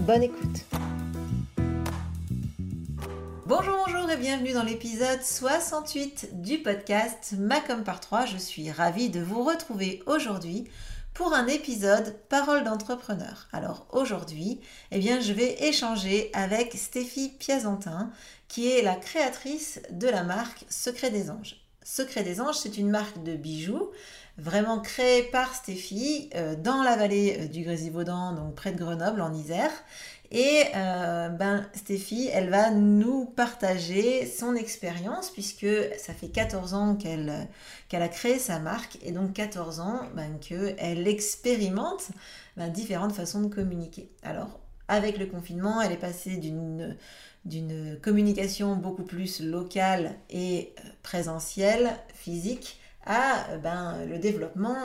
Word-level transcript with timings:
Bonne 0.00 0.22
écoute. 0.22 0.64
Bonjour, 3.46 3.84
bonjour 3.86 4.10
et 4.10 4.16
bienvenue 4.16 4.52
dans 4.52 4.62
l'épisode 4.62 5.22
68 5.22 6.42
du 6.42 6.58
podcast 6.58 7.34
Macom 7.38 7.84
par 7.84 8.00
3. 8.00 8.26
Je 8.26 8.36
suis 8.36 8.70
ravie 8.70 9.08
de 9.08 9.20
vous 9.20 9.42
retrouver 9.44 10.02
aujourd'hui 10.06 10.68
pour 11.14 11.32
un 11.32 11.46
épisode 11.46 12.16
Parole 12.28 12.64
d'entrepreneur. 12.64 13.48
Alors 13.52 13.86
aujourd'hui, 13.92 14.60
eh 14.90 14.98
bien, 14.98 15.20
je 15.20 15.32
vais 15.32 15.62
échanger 15.64 16.30
avec 16.34 16.74
Stéphie 16.74 17.30
Piazantin, 17.38 18.10
qui 18.48 18.70
est 18.70 18.82
la 18.82 18.96
créatrice 18.96 19.80
de 19.90 20.08
la 20.08 20.24
marque 20.24 20.66
Secret 20.68 21.10
des 21.10 21.30
Anges. 21.30 21.56
Secret 21.84 22.24
des 22.24 22.40
Anges, 22.40 22.56
c'est 22.56 22.78
une 22.78 22.90
marque 22.90 23.22
de 23.22 23.36
bijoux 23.36 23.90
vraiment 24.36 24.80
créée 24.80 25.22
par 25.24 25.54
Stéphie 25.54 26.30
euh, 26.34 26.56
dans 26.56 26.82
la 26.82 26.96
vallée 26.96 27.36
euh, 27.38 27.48
du 27.48 27.62
Grésivaudan, 27.62 28.32
donc 28.32 28.54
près 28.54 28.72
de 28.72 28.78
Grenoble 28.78 29.20
en 29.20 29.32
Isère. 29.32 29.70
Et 30.32 30.64
euh, 30.74 31.28
ben, 31.28 31.64
Stéphie, 31.74 32.28
elle 32.32 32.50
va 32.50 32.70
nous 32.70 33.26
partager 33.26 34.26
son 34.26 34.56
expérience 34.56 35.30
puisque 35.30 35.66
ça 35.98 36.12
fait 36.12 36.28
14 36.28 36.74
ans 36.74 36.96
qu'elle 36.96 37.46
qu'elle 37.88 38.02
a 38.02 38.08
créé 38.08 38.38
sa 38.38 38.58
marque 38.58 38.98
et 39.02 39.12
donc 39.12 39.34
14 39.34 39.78
ans 39.78 40.00
ben, 40.16 40.38
qu'elle 40.40 41.06
expérimente 41.06 42.08
ben, 42.56 42.68
différentes 42.68 43.12
façons 43.12 43.42
de 43.42 43.54
communiquer. 43.54 44.10
Alors, 44.24 44.58
avec 44.88 45.18
le 45.18 45.26
confinement, 45.26 45.80
elle 45.80 45.92
est 45.92 45.96
passée 45.96 46.36
d'une 46.36 46.96
d'une 47.44 48.00
communication 48.00 48.74
beaucoup 48.74 49.04
plus 49.04 49.40
locale 49.40 50.16
et 50.30 50.74
présentielle, 51.02 51.94
physique, 52.14 52.80
à 53.06 53.56
ben, 53.62 54.04
le 54.06 54.18
développement 54.18 54.76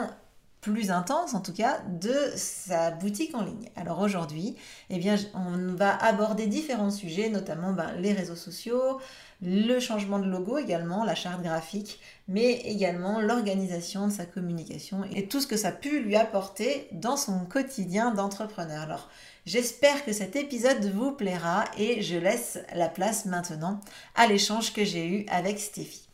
plus 0.60 0.90
intense 0.90 1.34
en 1.34 1.40
tout 1.40 1.54
cas 1.54 1.80
de 1.88 2.14
sa 2.36 2.90
boutique 2.90 3.34
en 3.34 3.42
ligne. 3.42 3.70
Alors 3.76 4.00
aujourd'hui, 4.00 4.56
eh 4.90 4.98
bien, 4.98 5.16
on 5.34 5.74
va 5.74 5.96
aborder 5.96 6.46
différents 6.46 6.90
sujets, 6.90 7.30
notamment 7.30 7.72
ben, 7.72 7.92
les 7.98 8.12
réseaux 8.12 8.36
sociaux, 8.36 9.00
le 9.42 9.80
changement 9.80 10.18
de 10.18 10.28
logo 10.28 10.58
également, 10.58 11.04
la 11.04 11.14
charte 11.14 11.42
graphique, 11.42 11.98
mais 12.28 12.52
également 12.52 13.20
l'organisation 13.20 14.08
de 14.08 14.12
sa 14.12 14.26
communication 14.26 15.02
et 15.14 15.28
tout 15.28 15.40
ce 15.40 15.46
que 15.46 15.56
ça 15.56 15.68
a 15.68 15.72
pu 15.72 16.00
lui 16.00 16.16
apporter 16.16 16.88
dans 16.92 17.16
son 17.16 17.46
quotidien 17.46 18.10
d'entrepreneur. 18.12 18.82
Alors 18.82 19.08
j'espère 19.46 20.04
que 20.04 20.12
cet 20.12 20.36
épisode 20.36 20.84
vous 20.92 21.12
plaira 21.12 21.64
et 21.78 22.02
je 22.02 22.16
laisse 22.16 22.58
la 22.74 22.90
place 22.90 23.24
maintenant 23.24 23.80
à 24.14 24.26
l'échange 24.26 24.74
que 24.74 24.84
j'ai 24.84 25.06
eu 25.06 25.26
avec 25.30 25.58
Stéphie. 25.58 26.09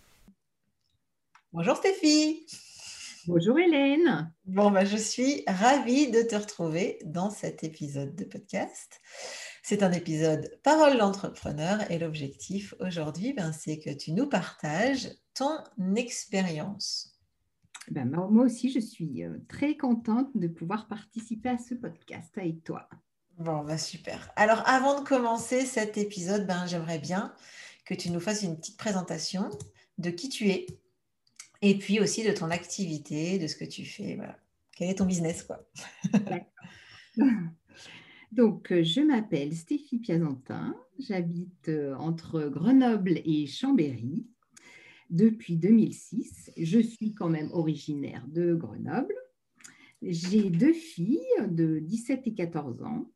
Bonjour 1.56 1.78
Stéphie 1.78 2.44
Bonjour 3.26 3.58
Hélène. 3.58 4.30
Bon, 4.44 4.70
bah, 4.70 4.84
je 4.84 4.98
suis 4.98 5.42
ravie 5.46 6.10
de 6.10 6.20
te 6.20 6.36
retrouver 6.36 6.98
dans 7.06 7.30
cet 7.30 7.64
épisode 7.64 8.14
de 8.14 8.24
podcast. 8.24 9.00
C'est 9.62 9.82
un 9.82 9.90
épisode 9.92 10.50
Parole 10.62 10.98
d'entrepreneur 10.98 11.90
et 11.90 11.98
l'objectif 11.98 12.74
aujourd'hui, 12.80 13.32
ben, 13.32 13.52
c'est 13.52 13.78
que 13.78 13.88
tu 13.88 14.12
nous 14.12 14.28
partages 14.28 15.08
ton 15.32 15.56
expérience. 15.94 17.14
Ben, 17.90 18.04
moi 18.04 18.44
aussi, 18.44 18.70
je 18.70 18.80
suis 18.80 19.24
euh, 19.24 19.38
très 19.48 19.78
contente 19.78 20.28
de 20.34 20.48
pouvoir 20.48 20.88
participer 20.88 21.48
à 21.48 21.56
ce 21.56 21.74
podcast 21.74 22.36
avec 22.36 22.64
toi. 22.64 22.86
Bon, 23.38 23.64
bah 23.64 23.78
super. 23.78 24.30
Alors, 24.36 24.62
avant 24.68 25.00
de 25.00 25.08
commencer 25.08 25.64
cet 25.64 25.96
épisode, 25.96 26.46
ben, 26.46 26.66
j'aimerais 26.66 26.98
bien 26.98 27.32
que 27.86 27.94
tu 27.94 28.10
nous 28.10 28.20
fasses 28.20 28.42
une 28.42 28.58
petite 28.58 28.76
présentation 28.76 29.48
de 29.96 30.10
qui 30.10 30.28
tu 30.28 30.50
es, 30.50 30.66
et 31.62 31.78
puis 31.78 32.00
aussi 32.00 32.24
de 32.24 32.32
ton 32.32 32.50
activité, 32.50 33.38
de 33.38 33.46
ce 33.46 33.56
que 33.56 33.64
tu 33.64 33.84
fais. 33.84 34.18
Quel 34.76 34.90
est 34.90 34.96
ton 34.96 35.06
business 35.06 35.42
quoi? 35.42 35.66
Donc, 38.32 38.72
euh, 38.72 38.82
je 38.82 39.00
m'appelle 39.00 39.54
Stéphie 39.54 39.98
Piazantin. 39.98 40.76
J'habite 40.98 41.68
euh, 41.68 41.94
entre 41.94 42.48
Grenoble 42.48 43.20
et 43.24 43.46
Chambéry 43.46 44.26
depuis 45.10 45.56
2006. 45.56 46.50
Je 46.56 46.80
suis 46.80 47.14
quand 47.14 47.28
même 47.28 47.50
originaire 47.52 48.26
de 48.28 48.54
Grenoble. 48.54 49.14
J'ai 50.02 50.50
deux 50.50 50.72
filles 50.72 51.20
de 51.48 51.78
17 51.78 52.26
et 52.26 52.34
14 52.34 52.82
ans. 52.82 53.10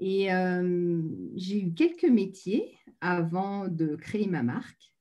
Et 0.00 0.32
euh, 0.32 1.00
j'ai 1.36 1.62
eu 1.62 1.72
quelques 1.72 2.04
métiers 2.04 2.76
avant 3.00 3.68
de 3.68 3.94
créer 3.94 4.26
ma 4.26 4.42
marque. 4.42 4.93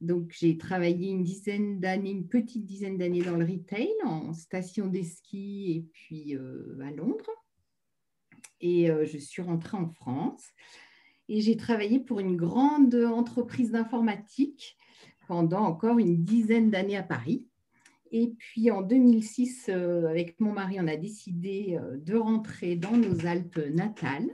Donc, 0.00 0.34
j'ai 0.38 0.56
travaillé 0.56 1.10
une 1.10 1.22
dizaine 1.22 1.80
d'années, 1.80 2.10
une 2.10 2.28
petite 2.28 2.64
dizaine 2.64 2.98
d'années 2.98 3.22
dans 3.22 3.36
le 3.36 3.44
retail, 3.44 3.90
en 4.04 4.32
station 4.32 4.86
des 4.86 5.04
skis 5.04 5.72
et 5.72 5.80
puis 5.92 6.36
euh, 6.36 6.78
à 6.82 6.90
Londres. 6.90 7.30
Et 8.60 8.90
euh, 8.90 9.04
je 9.04 9.18
suis 9.18 9.42
rentrée 9.42 9.76
en 9.76 9.88
France 9.88 10.44
et 11.28 11.40
j'ai 11.40 11.56
travaillé 11.56 12.00
pour 12.00 12.20
une 12.20 12.36
grande 12.36 12.94
entreprise 12.94 13.70
d'informatique 13.72 14.76
pendant 15.26 15.62
encore 15.62 15.98
une 15.98 16.22
dizaine 16.22 16.70
d'années 16.70 16.96
à 16.96 17.02
Paris. 17.02 17.46
Et 18.12 18.34
puis 18.38 18.70
en 18.70 18.82
2006, 18.82 19.66
euh, 19.68 20.06
avec 20.06 20.38
mon 20.38 20.52
mari, 20.52 20.76
on 20.80 20.86
a 20.86 20.96
décidé 20.96 21.78
de 21.96 22.16
rentrer 22.16 22.76
dans 22.76 22.96
nos 22.96 23.26
Alpes 23.26 23.60
natales 23.72 24.30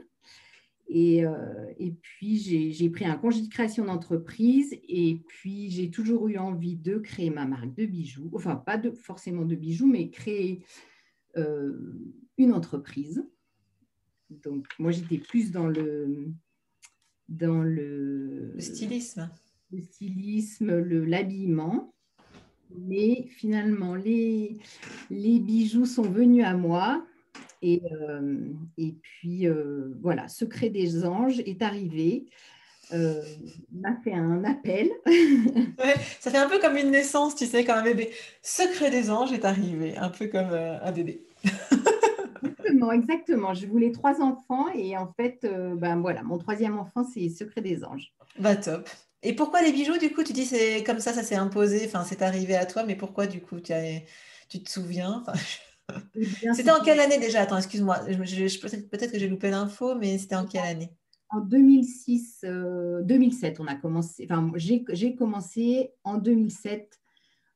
euh, 0.93 1.73
et, 1.77 1.91
puis, 1.91 2.37
j'ai 2.73 2.89
pris 2.89 3.05
un 3.05 3.15
congé 3.15 3.41
de 3.41 3.47
création 3.47 3.85
d'entreprise 3.85 4.77
et 4.87 5.23
puis 5.27 5.69
j'ai 5.69 5.89
toujours 5.89 6.27
eu 6.27 6.37
envie 6.37 6.75
de 6.75 6.97
créer 6.97 7.29
ma 7.29 7.45
marque 7.45 7.73
de 7.75 7.85
bijoux, 7.85 8.29
enfin 8.33 8.55
pas 8.55 8.77
de, 8.77 8.91
forcément 8.91 9.45
de 9.45 9.55
bijoux, 9.55 9.87
mais 9.87 10.09
créer 10.09 10.65
euh, 11.37 11.93
une 12.37 12.53
entreprise. 12.53 13.25
Donc, 14.29 14.67
moi, 14.79 14.91
j'étais 14.91 15.17
plus 15.17 15.51
dans 15.51 15.67
le, 15.67 16.27
dans 17.29 17.63
le, 17.63 18.53
stylisme. 18.59 19.29
Le 19.71 19.81
stylisme, 19.81 20.77
l'habillement. 20.79 21.93
Mais 22.77 23.27
finalement, 23.27 23.95
les, 23.95 24.57
les 25.09 25.39
bijoux 25.39 25.85
sont 25.85 26.09
venus 26.09 26.45
à 26.45 26.55
moi 26.55 27.05
et, 27.61 27.81
euh, 27.91 28.37
et 28.77 28.95
puis, 29.01 29.47
euh, 29.47 29.93
voilà, 30.01 30.27
Secret 30.27 30.69
des 30.69 31.05
anges 31.05 31.39
est 31.39 31.61
arrivé. 31.61 32.25
Euh, 32.93 33.21
m'a 33.71 33.95
fait 34.03 34.13
un 34.13 34.43
appel. 34.43 34.89
ça 36.19 36.31
fait 36.31 36.37
un 36.37 36.49
peu 36.49 36.59
comme 36.59 36.75
une 36.75 36.91
naissance, 36.91 37.35
tu 37.35 37.45
sais, 37.45 37.63
comme 37.63 37.77
un 37.77 37.83
bébé. 37.83 38.11
Secret 38.41 38.89
des 38.89 39.09
anges 39.09 39.31
est 39.31 39.45
arrivé, 39.45 39.95
un 39.97 40.09
peu 40.09 40.27
comme 40.27 40.51
un 40.51 40.91
bébé. 40.91 41.21
exactement, 42.43 42.91
exactement. 42.91 43.53
Je 43.53 43.67
voulais 43.67 43.91
trois 43.91 44.21
enfants 44.21 44.67
et 44.73 44.97
en 44.97 45.13
fait, 45.13 45.47
ben 45.77 46.01
voilà, 46.01 46.23
mon 46.23 46.37
troisième 46.37 46.77
enfant, 46.77 47.05
c'est 47.05 47.29
Secret 47.29 47.61
des 47.61 47.85
anges. 47.85 48.11
Bah 48.39 48.57
top. 48.57 48.89
Et 49.23 49.33
pourquoi 49.33 49.61
les 49.61 49.71
bijoux, 49.71 49.97
du 49.97 50.11
coup, 50.11 50.23
tu 50.23 50.33
dis 50.33 50.45
c'est 50.45 50.83
comme 50.83 50.99
ça, 50.99 51.13
ça 51.13 51.23
s'est 51.23 51.35
imposé, 51.35 51.83
enfin, 51.85 52.03
c'est 52.03 52.23
arrivé 52.23 52.55
à 52.55 52.65
toi, 52.65 52.83
mais 52.83 52.95
pourquoi, 52.95 53.27
du 53.27 53.39
coup, 53.39 53.59
tu, 53.59 53.71
as, 53.71 54.01
tu 54.49 54.61
te 54.61 54.69
souviens 54.69 55.23
c'était 56.53 56.71
en 56.71 56.81
quelle 56.83 56.99
année 56.99 57.19
déjà? 57.19 57.41
Attends, 57.41 57.57
excuse-moi. 57.57 57.99
peut-être, 57.99 59.11
que 59.11 59.19
j'ai 59.19 59.27
loupé 59.27 59.49
l'info, 59.49 59.95
mais 59.95 60.17
c'était 60.17 60.35
en 60.35 60.45
quelle 60.45 60.63
année? 60.63 60.91
En 61.29 61.39
2006, 61.39 62.45
2007, 63.03 63.59
euh, 63.59 63.63
on 63.63 63.67
a 63.67 63.75
commencé. 63.75 64.27
Enfin, 64.29 64.51
j'ai, 64.55 65.15
commencé 65.15 65.91
en 66.03 66.17
2007. 66.17 66.99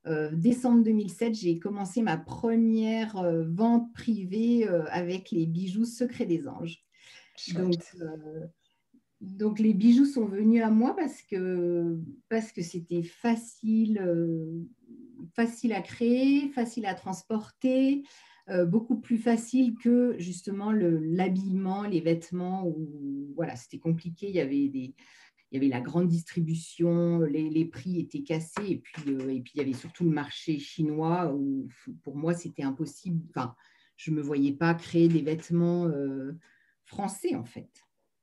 Euh, 0.08 0.30
décembre 0.34 0.84
2007, 0.84 1.34
j'ai 1.34 1.58
commencé 1.60 2.02
ma 2.02 2.16
première 2.16 3.18
euh, 3.18 3.44
vente 3.48 3.92
privée 3.94 4.68
avec 4.92 5.32
les 5.32 5.46
bijoux 5.46 5.86
Secrets 5.86 6.28
des 6.28 6.48
Anges. 6.48 6.84
Donc, 7.54 7.74
donc, 9.22 9.60
les 9.60 9.74
bijoux 9.74 10.06
sont 10.06 10.26
venus 10.26 10.62
à 10.62 10.70
moi 10.70 10.96
parce 10.96 11.22
que, 11.24 11.98
parce 12.30 12.52
que 12.52 12.62
c'était 12.62 13.02
facile, 13.02 14.00
facile 15.36 15.74
à 15.74 15.82
créer, 15.82 16.50
facile 16.50 16.86
à 16.86 16.96
transporter, 16.96 18.04
euh, 18.50 18.66
beaucoup 18.66 19.00
plus 19.00 19.18
facile 19.18 19.76
que 19.76 20.16
justement 20.20 20.72
l'habillement, 20.72 21.84
les 21.84 22.02
vêtements, 22.02 22.66
où 22.68 23.34
voilà, 23.36 23.56
c'était 23.56 23.80
compliqué, 23.80 24.30
il 24.30 24.36
y 24.36 24.40
avait 24.40 24.70
des, 24.70 24.96
il 25.52 25.56
y 25.56 25.58
avait 25.58 25.68
la 25.68 25.82
grande 25.82 26.08
distribution, 26.08 27.20
les, 27.22 27.50
les 27.50 27.66
prix 27.66 28.00
étaient 28.00 28.24
cassés, 28.24 28.66
et 28.68 28.78
puis, 28.78 29.14
euh, 29.14 29.30
et 29.30 29.42
puis 29.42 29.54
il 29.56 29.58
y 29.58 29.62
avait 29.62 29.74
surtout 29.74 30.04
le 30.06 30.12
marché 30.12 30.60
chinois 30.60 31.34
où 31.34 31.68
pour 32.04 32.16
moi 32.16 32.34
c'était 32.34 32.64
impossible. 32.64 33.22
Enfin, 33.30 33.56
je 33.98 34.12
ne 34.12 34.18
me 34.18 34.22
voyais 34.22 34.54
pas 34.54 34.74
créer 34.74 35.08
des 35.08 35.22
vêtements 35.22 35.86
euh, 35.88 36.38
français 36.86 37.36
en 37.36 37.46
fait. 37.46 37.70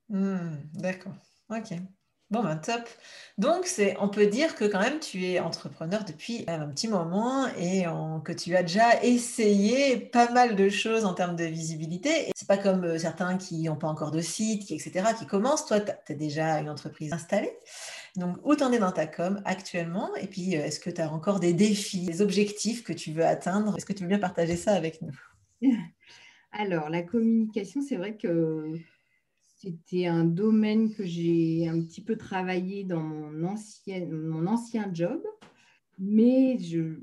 Hmm, 0.08 0.56
d'accord. 0.74 1.16
Ok. 1.50 1.74
Bon, 2.32 2.42
ben 2.42 2.56
top. 2.56 2.88
Donc, 3.36 3.66
c'est, 3.66 3.94
on 4.00 4.08
peut 4.08 4.26
dire 4.26 4.54
que 4.54 4.64
quand 4.64 4.80
même, 4.80 5.00
tu 5.00 5.22
es 5.26 5.38
entrepreneur 5.38 6.02
depuis 6.02 6.44
un 6.48 6.66
petit 6.68 6.88
moment 6.88 7.46
et 7.58 7.84
que 8.24 8.32
tu 8.32 8.56
as 8.56 8.62
déjà 8.62 9.02
essayé 9.04 9.98
pas 9.98 10.32
mal 10.32 10.56
de 10.56 10.70
choses 10.70 11.04
en 11.04 11.12
termes 11.12 11.36
de 11.36 11.44
visibilité. 11.44 12.30
C'est 12.34 12.48
pas 12.48 12.56
comme 12.56 12.84
euh, 12.84 12.98
certains 12.98 13.36
qui 13.36 13.64
n'ont 13.64 13.76
pas 13.76 13.88
encore 13.88 14.12
de 14.12 14.22
site, 14.22 14.70
etc., 14.70 15.08
qui 15.18 15.26
commencent. 15.26 15.66
Toi, 15.66 15.80
tu 15.80 15.92
as 16.10 16.14
déjà 16.14 16.58
une 16.58 16.70
entreprise 16.70 17.12
installée. 17.12 17.52
Donc, 18.16 18.38
où 18.44 18.54
t'en 18.54 18.72
es 18.72 18.78
dans 18.78 18.92
ta 18.92 19.06
com 19.06 19.42
actuellement? 19.44 20.14
Et 20.16 20.26
puis, 20.26 20.56
euh, 20.56 20.64
est-ce 20.64 20.80
que 20.80 20.88
tu 20.88 21.02
as 21.02 21.12
encore 21.12 21.38
des 21.38 21.52
défis, 21.52 22.06
des 22.06 22.22
objectifs 22.22 22.82
que 22.82 22.94
tu 22.94 23.12
veux 23.12 23.26
atteindre? 23.26 23.76
Est-ce 23.76 23.84
que 23.84 23.92
tu 23.92 24.04
veux 24.04 24.08
bien 24.08 24.18
partager 24.18 24.56
ça 24.56 24.72
avec 24.72 25.02
nous? 25.02 25.12
Alors, 26.52 26.88
la 26.88 27.02
communication, 27.02 27.82
c'est 27.86 27.96
vrai 27.96 28.16
que 28.16 28.78
c'était 29.62 30.06
un 30.06 30.24
domaine 30.24 30.92
que 30.92 31.04
j'ai 31.04 31.68
un 31.68 31.80
petit 31.82 32.00
peu 32.00 32.16
travaillé 32.16 32.82
dans 32.82 33.02
mon 33.02 33.44
ancien, 33.44 34.06
mon 34.06 34.46
ancien 34.48 34.90
job. 34.92 35.22
Mais 36.00 36.58
je, 36.58 36.96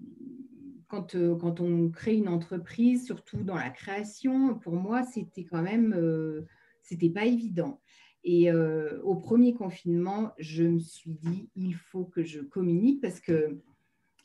quand, 0.89 1.15
euh, 1.15 1.35
quand, 1.37 1.61
on 1.61 1.89
crée 1.89 2.15
une 2.15 2.27
entreprise, 2.27 3.05
surtout 3.05 3.43
dans 3.43 3.55
la 3.55 3.69
création, 3.69 4.55
pour 4.55 4.73
moi, 4.73 5.03
c'était 5.03 5.45
quand 5.45 5.61
même, 5.61 5.93
euh, 5.93 6.41
c'était 6.81 7.09
pas 7.09 7.25
évident. 7.25 7.79
Et 8.25 8.51
euh, 8.51 9.01
au 9.03 9.15
premier 9.15 9.53
confinement, 9.53 10.33
je 10.37 10.65
me 10.65 10.79
suis 10.79 11.11
dit, 11.13 11.49
il 11.55 11.75
faut 11.75 12.03
que 12.03 12.23
je 12.23 12.41
communique 12.41 12.99
parce 12.99 13.21
que 13.21 13.57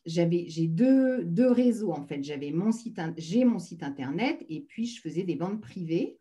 j'avais, 0.07 0.47
j'ai 0.49 0.67
deux, 0.67 1.25
deux 1.25 1.53
réseaux 1.53 1.93
en 1.93 2.03
fait. 2.03 2.25
J'avais 2.25 2.51
mon 2.51 2.73
site, 2.73 2.99
j'ai 3.17 3.45
mon 3.45 3.61
site 3.61 3.85
internet 3.85 4.45
et 4.49 4.63
puis 4.63 4.87
je 4.87 5.01
faisais 5.01 5.23
des 5.23 5.37
ventes 5.37 5.61
privées 5.61 6.19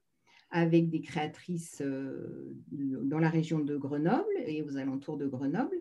avec 0.53 0.89
des 0.91 1.01
créatrices 1.01 1.81
euh, 1.81 2.55
dans 2.71 3.17
la 3.17 3.29
région 3.29 3.59
de 3.59 3.75
Grenoble 3.75 4.31
et 4.45 4.61
aux 4.61 4.77
alentours 4.77 5.17
de 5.17 5.25
Grenoble. 5.25 5.75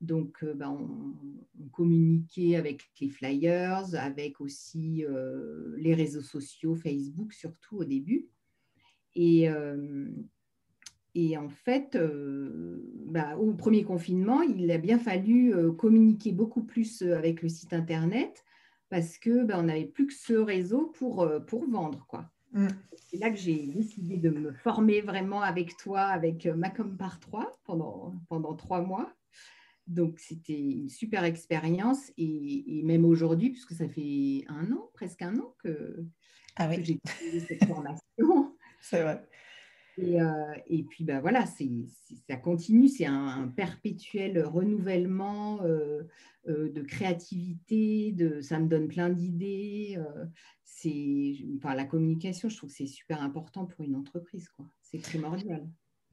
Donc, 0.00 0.44
euh, 0.44 0.54
ben, 0.54 0.70
on, 0.70 1.68
communiquait 1.72 2.54
avec 2.54 2.82
les 3.00 3.08
flyers, 3.08 3.94
avec 3.94 4.40
aussi 4.40 5.04
euh, 5.04 5.74
les 5.76 5.94
réseaux 5.94 6.22
sociaux, 6.22 6.76
Facebook 6.76 7.32
surtout 7.32 7.78
au 7.78 7.84
début. 7.84 8.28
Et, 9.16 9.48
en 9.50 11.48
fait, 11.48 11.98
ben, 11.98 13.36
au 13.36 13.52
premier 13.54 13.82
confinement, 13.82 14.42
il 14.42 14.70
a 14.70 14.78
bien 14.78 14.98
fallu 14.98 15.52
communiquer 15.76 16.30
beaucoup 16.32 16.62
plus 16.62 17.02
avec 17.02 17.42
le 17.42 17.48
site 17.48 17.72
Internet 17.72 18.44
parce 18.88 19.18
que 19.18 19.44
ben, 19.44 19.62
n'avait 19.64 19.86
plus 19.86 20.06
que 20.06 20.14
ce 20.14 20.34
réseau 20.34 20.86
pour, 20.94 21.28
pour 21.46 21.68
vendre. 21.68 22.06
quoi. 22.06 22.30
Mm. 22.52 22.68
C'est 22.96 23.18
là 23.18 23.30
que 23.30 23.36
j'ai 23.36 23.66
décidé 23.66 24.16
de 24.16 24.30
me 24.30 24.52
former 24.52 25.00
vraiment 25.00 25.42
avec 25.42 25.76
toi, 25.76 26.02
avec 26.02 26.46
euh, 26.46 26.54
Macom 26.54 26.96
par 26.96 27.20
3 27.20 27.52
pendant, 27.64 28.14
pendant 28.28 28.54
trois 28.54 28.80
mois. 28.80 29.12
Donc, 29.86 30.18
c'était 30.18 30.58
une 30.58 30.88
super 30.88 31.24
expérience. 31.24 32.10
Et, 32.16 32.82
même 32.84 33.04
aujourd'hui, 33.04 33.50
puisque 33.50 33.72
ça 33.72 33.88
fait 33.88 34.44
un 34.48 34.70
an, 34.72 34.90
presque 34.94 35.22
un 35.22 35.38
an 35.38 35.54
que, 35.62 36.04
ah 36.56 36.70
j'ai 36.80 37.00
fait 37.06 37.40
cette 37.40 37.64
formation. 37.64 38.02
C'est 38.80 39.02
vrai. 39.02 39.24
Euh, 39.98 40.54
et, 40.68 40.82
puis, 40.84 41.04
ben 41.04 41.20
voilà, 41.20 41.44
ça 41.46 42.36
continue, 42.36 42.88
c'est 42.88 43.06
un, 43.06 43.48
perpétuel 43.54 44.42
renouvellement 44.44 45.62
euh, 45.62 46.02
euh, 46.48 46.70
de 46.70 46.82
créativité, 46.82 48.12
de, 48.12 48.40
ça 48.40 48.58
me 48.58 48.68
donne 48.68 48.88
plein 48.88 49.10
d'idées. 49.10 49.98
c'est, 50.64 51.34
enfin, 51.56 51.74
la 51.74 51.84
communication, 51.84 52.48
je 52.48 52.56
trouve 52.56 52.70
que 52.70 52.76
c'est 52.76 52.86
super 52.86 53.22
important 53.22 53.66
pour 53.66 53.84
une 53.84 53.96
entreprise, 53.96 54.48
quoi. 54.48 54.66
C'est 54.82 54.98
primordial. 54.98 55.66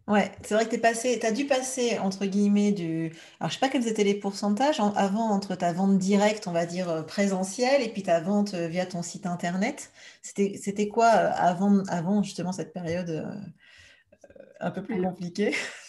Ouais, 0.07 0.31
c'est 0.41 0.55
vrai 0.55 0.67
que 0.67 0.75
tu 0.75 1.25
as 1.25 1.31
dû 1.31 1.45
passer, 1.45 1.99
entre 1.99 2.25
guillemets, 2.25 2.71
du... 2.71 3.13
Alors, 3.39 3.51
je 3.51 3.55
sais 3.55 3.59
pas 3.59 3.69
quels 3.69 3.87
étaient 3.87 4.03
les 4.03 4.15
pourcentages 4.15 4.79
avant 4.79 5.29
entre 5.29 5.53
ta 5.53 5.71
vente 5.71 5.99
directe, 5.99 6.47
on 6.47 6.51
va 6.51 6.65
dire, 6.65 7.05
présentielle, 7.05 7.83
et 7.83 7.89
puis 7.89 8.01
ta 8.01 8.19
vente 8.19 8.55
via 8.55 8.87
ton 8.87 9.03
site 9.03 9.27
Internet. 9.27 9.91
C'était, 10.23 10.57
c'était 10.59 10.87
quoi 10.87 11.09
avant, 11.09 11.83
avant, 11.89 12.23
justement, 12.23 12.51
cette 12.51 12.73
période 12.73 13.23
un 14.59 14.71
peu 14.71 14.83
plus 14.83 15.01
compliqué 15.01 15.53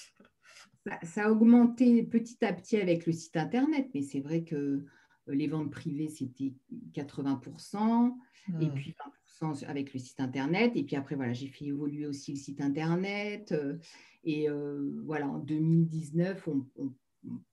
ça, 1.02 1.26
a 1.26 1.30
augmenté 1.30 2.02
petit 2.02 2.44
à 2.44 2.52
petit 2.52 2.76
avec 2.76 3.06
le 3.06 3.12
site 3.12 3.36
Internet, 3.36 3.88
mais 3.94 4.02
c'est 4.02 4.20
vrai 4.20 4.42
que 4.44 4.54
euh, 4.56 4.84
les 5.28 5.46
ventes 5.46 5.70
privées, 5.70 6.08
c'était 6.08 6.52
80%, 6.94 8.14
et 8.60 8.66
hmm. 8.66 8.74
puis 8.74 8.94
20% 9.40 9.64
avec 9.66 9.92
le 9.92 10.00
site 10.00 10.20
Internet. 10.20 10.72
Et 10.74 10.84
puis 10.84 10.96
après, 10.96 11.14
voilà, 11.14 11.32
j'ai 11.32 11.48
fait 11.48 11.66
évoluer 11.66 12.06
aussi 12.06 12.32
le 12.32 12.38
site 12.38 12.60
Internet. 12.60 13.52
Euh, 13.52 13.78
et 14.24 14.48
euh, 14.48 14.90
voilà, 15.04 15.28
en 15.28 15.38
2019, 15.38 16.48
on, 16.48 16.92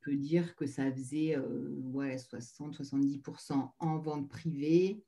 peut 0.02 0.16
dire 0.16 0.56
que 0.56 0.66
ça 0.66 0.90
faisait 0.94 1.38
ouais, 1.38 2.16
60-70% 2.16 3.72
en 3.78 3.98
vente 3.98 4.30
privée 4.30 5.04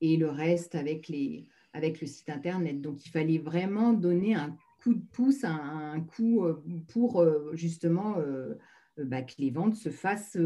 et 0.00 0.16
le 0.16 0.30
reste 0.30 0.76
avec, 0.76 1.08
les, 1.08 1.48
avec 1.72 2.00
le 2.00 2.06
site 2.06 2.30
Internet. 2.30 2.80
Donc, 2.80 3.04
il 3.04 3.10
fallait 3.10 3.38
vraiment 3.38 3.92
donner 3.92 4.36
un 4.36 4.56
coup 4.82 4.94
de 4.94 5.04
pouce, 5.12 5.44
un, 5.44 6.00
coup 6.00 6.44
euh, 6.44 6.62
pour 6.88 7.20
euh, 7.20 7.50
justement 7.54 8.18
euh, 8.18 8.54
bah, 8.96 9.22
que 9.22 9.34
les 9.38 9.50
ventes 9.50 9.76
se 9.76 9.90
fassent 9.90 10.38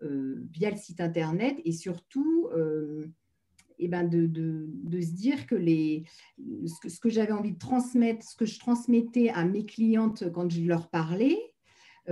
via 0.00 0.70
le 0.70 0.76
site 0.76 1.00
internet 1.00 1.60
et 1.64 1.70
surtout 1.70 2.48
eh 3.78 3.86
ben 3.86 4.02
de, 4.08 5.00
se 5.00 5.12
dire 5.12 5.46
que 5.46 5.54
les, 5.54 6.02
ce 6.38 6.80
que, 6.80 6.88
ce 6.88 6.98
que 6.98 7.08
j'avais 7.08 7.30
envie 7.30 7.52
de 7.52 7.58
transmettre, 7.58 8.28
ce 8.28 8.34
que 8.34 8.44
je 8.44 8.58
transmettais 8.58 9.28
à 9.28 9.44
mes 9.44 9.64
clientes 9.64 10.24
quand 10.32 10.50
je 10.50 10.62
leur 10.62 10.88
parlais, 10.88 11.38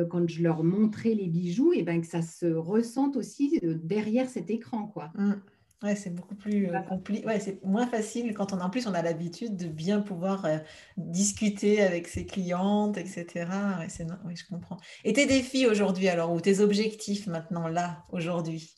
quand 0.09 0.29
je 0.29 0.41
leur 0.41 0.63
montrais 0.63 1.15
les 1.15 1.27
bijoux, 1.27 1.73
et 1.73 1.79
eh 1.81 1.83
ben 1.83 2.01
que 2.01 2.07
ça 2.07 2.23
se 2.23 2.47
ressente 2.47 3.17
aussi 3.17 3.59
derrière 3.61 4.29
cet 4.29 4.51
écran. 4.51 4.87
Quoi. 4.87 5.11
Mmh. 5.17 5.33
Ouais, 5.83 5.97
c'est 5.97 6.15
beaucoup 6.15 6.35
plus 6.35 6.69
euh, 6.69 6.81
compliqué. 6.81 7.25
Ouais, 7.27 7.41
c'est 7.41 7.65
moins 7.65 7.87
facile 7.87 8.35
quand 8.35 8.53
on 8.53 8.61
en 8.61 8.69
plus 8.69 8.87
on 8.87 8.93
a 8.93 9.01
l'habitude 9.01 9.57
de 9.57 9.67
bien 9.67 10.01
pouvoir 10.01 10.45
euh, 10.45 10.59
discuter 10.99 11.81
avec 11.81 12.07
ses 12.07 12.27
clientes, 12.27 12.99
etc. 12.99 13.47
Ouais, 13.79 13.89
c'est... 13.89 14.07
Oui, 14.27 14.37
je 14.37 14.47
comprends. 14.47 14.77
Et 15.05 15.15
tes 15.15 15.25
défis 15.25 15.67
aujourd'hui 15.67 16.09
alors, 16.09 16.33
ou 16.33 16.41
tes 16.41 16.61
objectifs 16.61 17.27
maintenant 17.27 17.67
là, 17.67 18.05
aujourd'hui? 18.13 18.75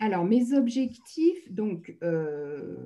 Alors, 0.00 0.24
mes 0.24 0.52
objectifs, 0.52 1.50
donc 1.50 1.96
euh, 2.04 2.76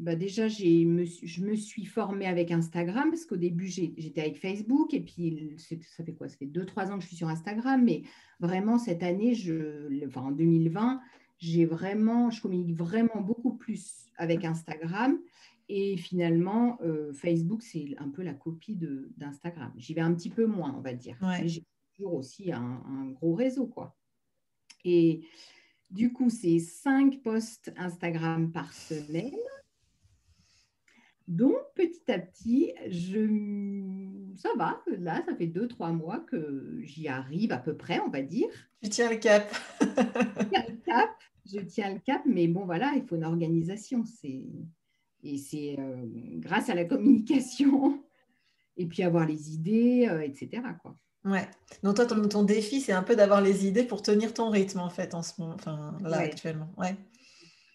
bah 0.00 0.14
déjà, 0.14 0.48
j'ai, 0.48 0.86
je 1.22 1.42
me 1.42 1.54
suis 1.54 1.86
formée 1.86 2.26
avec 2.26 2.50
Instagram 2.50 3.08
parce 3.08 3.24
qu'au 3.24 3.38
début, 3.38 3.68
j'étais 3.68 4.20
avec 4.20 4.38
Facebook 4.38 4.92
et 4.92 5.00
puis 5.00 5.56
ça 5.58 6.04
fait 6.04 6.12
quoi? 6.12 6.28
Ça 6.28 6.36
fait 6.36 6.44
2-3 6.44 6.90
ans 6.90 6.96
que 6.96 7.02
je 7.04 7.08
suis 7.08 7.16
sur 7.16 7.28
Instagram, 7.28 7.82
mais 7.82 8.02
vraiment 8.38 8.76
cette 8.76 9.02
année, 9.02 9.32
je, 9.32 10.04
enfin, 10.06 10.20
en 10.20 10.30
2020, 10.30 11.00
j'ai 11.42 11.64
vraiment, 11.64 12.30
je 12.30 12.40
communique 12.40 12.76
vraiment 12.76 13.20
beaucoup 13.20 13.54
plus 13.54 14.06
avec 14.16 14.44
Instagram. 14.44 15.18
Et 15.68 15.96
finalement, 15.96 16.78
euh, 16.82 17.12
Facebook, 17.12 17.62
c'est 17.62 17.96
un 17.98 18.10
peu 18.10 18.22
la 18.22 18.32
copie 18.32 18.78
d'Instagram. 19.16 19.72
J'y 19.76 19.92
vais 19.94 20.02
un 20.02 20.14
petit 20.14 20.30
peu 20.30 20.46
moins, 20.46 20.72
on 20.76 20.80
va 20.80 20.94
dire. 20.94 21.16
J'ai 21.44 21.64
toujours 21.96 22.14
aussi 22.14 22.52
un, 22.52 23.06
gros 23.10 23.34
réseau, 23.34 23.66
quoi. 23.66 23.96
Et 24.84 25.22
du 25.90 26.12
coup, 26.12 26.30
c'est 26.30 26.60
cinq 26.60 27.22
posts 27.22 27.72
Instagram 27.76 28.52
par 28.52 28.72
semaine. 28.72 29.34
Donc, 31.26 31.56
petit 31.74 32.10
à 32.10 32.20
petit, 32.20 32.72
je... 32.88 34.36
ça 34.36 34.50
va. 34.56 34.80
Là, 34.86 35.22
ça 35.26 35.34
fait 35.34 35.46
deux, 35.48 35.66
trois 35.66 35.90
mois 35.90 36.20
que 36.20 36.78
j'y 36.82 37.08
arrive 37.08 37.50
à 37.50 37.58
peu 37.58 37.76
près, 37.76 37.98
on 38.00 38.10
va 38.10 38.22
dire. 38.22 38.48
Tu 38.80 38.90
tiens 38.90 39.10
le 39.10 39.16
cap. 39.16 39.52
je 39.80 40.44
tiens 40.44 40.66
le 40.68 40.76
cap 40.84 41.10
je 41.50 41.60
tiens 41.60 41.92
le 41.92 42.00
cap, 42.00 42.22
mais 42.26 42.48
bon, 42.48 42.64
voilà, 42.64 42.92
il 42.96 43.02
faut 43.02 43.16
une 43.16 43.24
organisation. 43.24 44.04
Et 45.22 45.38
c'est 45.38 45.76
euh, 45.78 46.06
grâce 46.38 46.68
à 46.68 46.74
la 46.74 46.84
communication, 46.84 48.02
et 48.76 48.86
puis 48.86 49.02
avoir 49.02 49.26
les 49.26 49.52
idées, 49.52 50.06
euh, 50.08 50.20
etc. 50.20 50.62
Quoi. 50.80 50.96
Ouais. 51.24 51.48
Donc 51.82 51.96
toi, 51.96 52.06
ton, 52.06 52.42
défi, 52.42 52.80
c'est 52.80 52.92
un 52.92 53.02
peu 53.02 53.14
d'avoir 53.14 53.40
les 53.40 53.66
idées 53.66 53.84
pour 53.84 54.02
tenir 54.02 54.34
ton 54.34 54.50
rythme, 54.50 54.80
en 54.80 54.90
fait, 54.90 55.14
en 55.14 55.22
ce 55.22 55.40
moment, 55.40 55.54
enfin, 55.54 55.96
là, 56.02 56.18
actuellement. 56.18 56.72
Ouais. 56.76 56.96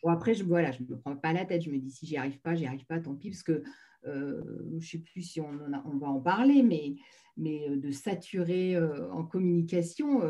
Bon, 0.04 0.10
après, 0.10 0.34
je 0.34 0.44
voilà, 0.44 0.72
je 0.72 0.84
ne 0.84 0.88
me 0.90 0.98
prends 0.98 1.16
pas 1.16 1.34
la 1.34 1.46
tête. 1.46 1.64
Je 1.64 1.70
me 1.70 1.78
dis, 1.78 1.92
si 1.92 2.06
j'y 2.06 2.18
arrive 2.18 2.40
pas, 2.40 2.56
j'y 2.56 2.66
arrive 2.66 2.86
pas, 2.86 3.00
tant 3.00 3.16
pis, 3.16 3.30
parce 3.30 3.44
que 3.44 3.64
euh, 4.06 4.42
je 4.70 4.76
ne 4.76 4.82
sais 4.82 4.98
plus 5.00 5.22
si 5.22 5.42
on, 5.42 5.60
on 5.86 5.98
va 5.98 6.08
en 6.08 6.20
parler, 6.20 6.64
mais 6.64 6.96
euh, 7.68 7.78
de 7.78 7.92
saturer 7.92 8.76
euh, 8.76 9.12
en 9.12 9.24
communication, 9.24 10.22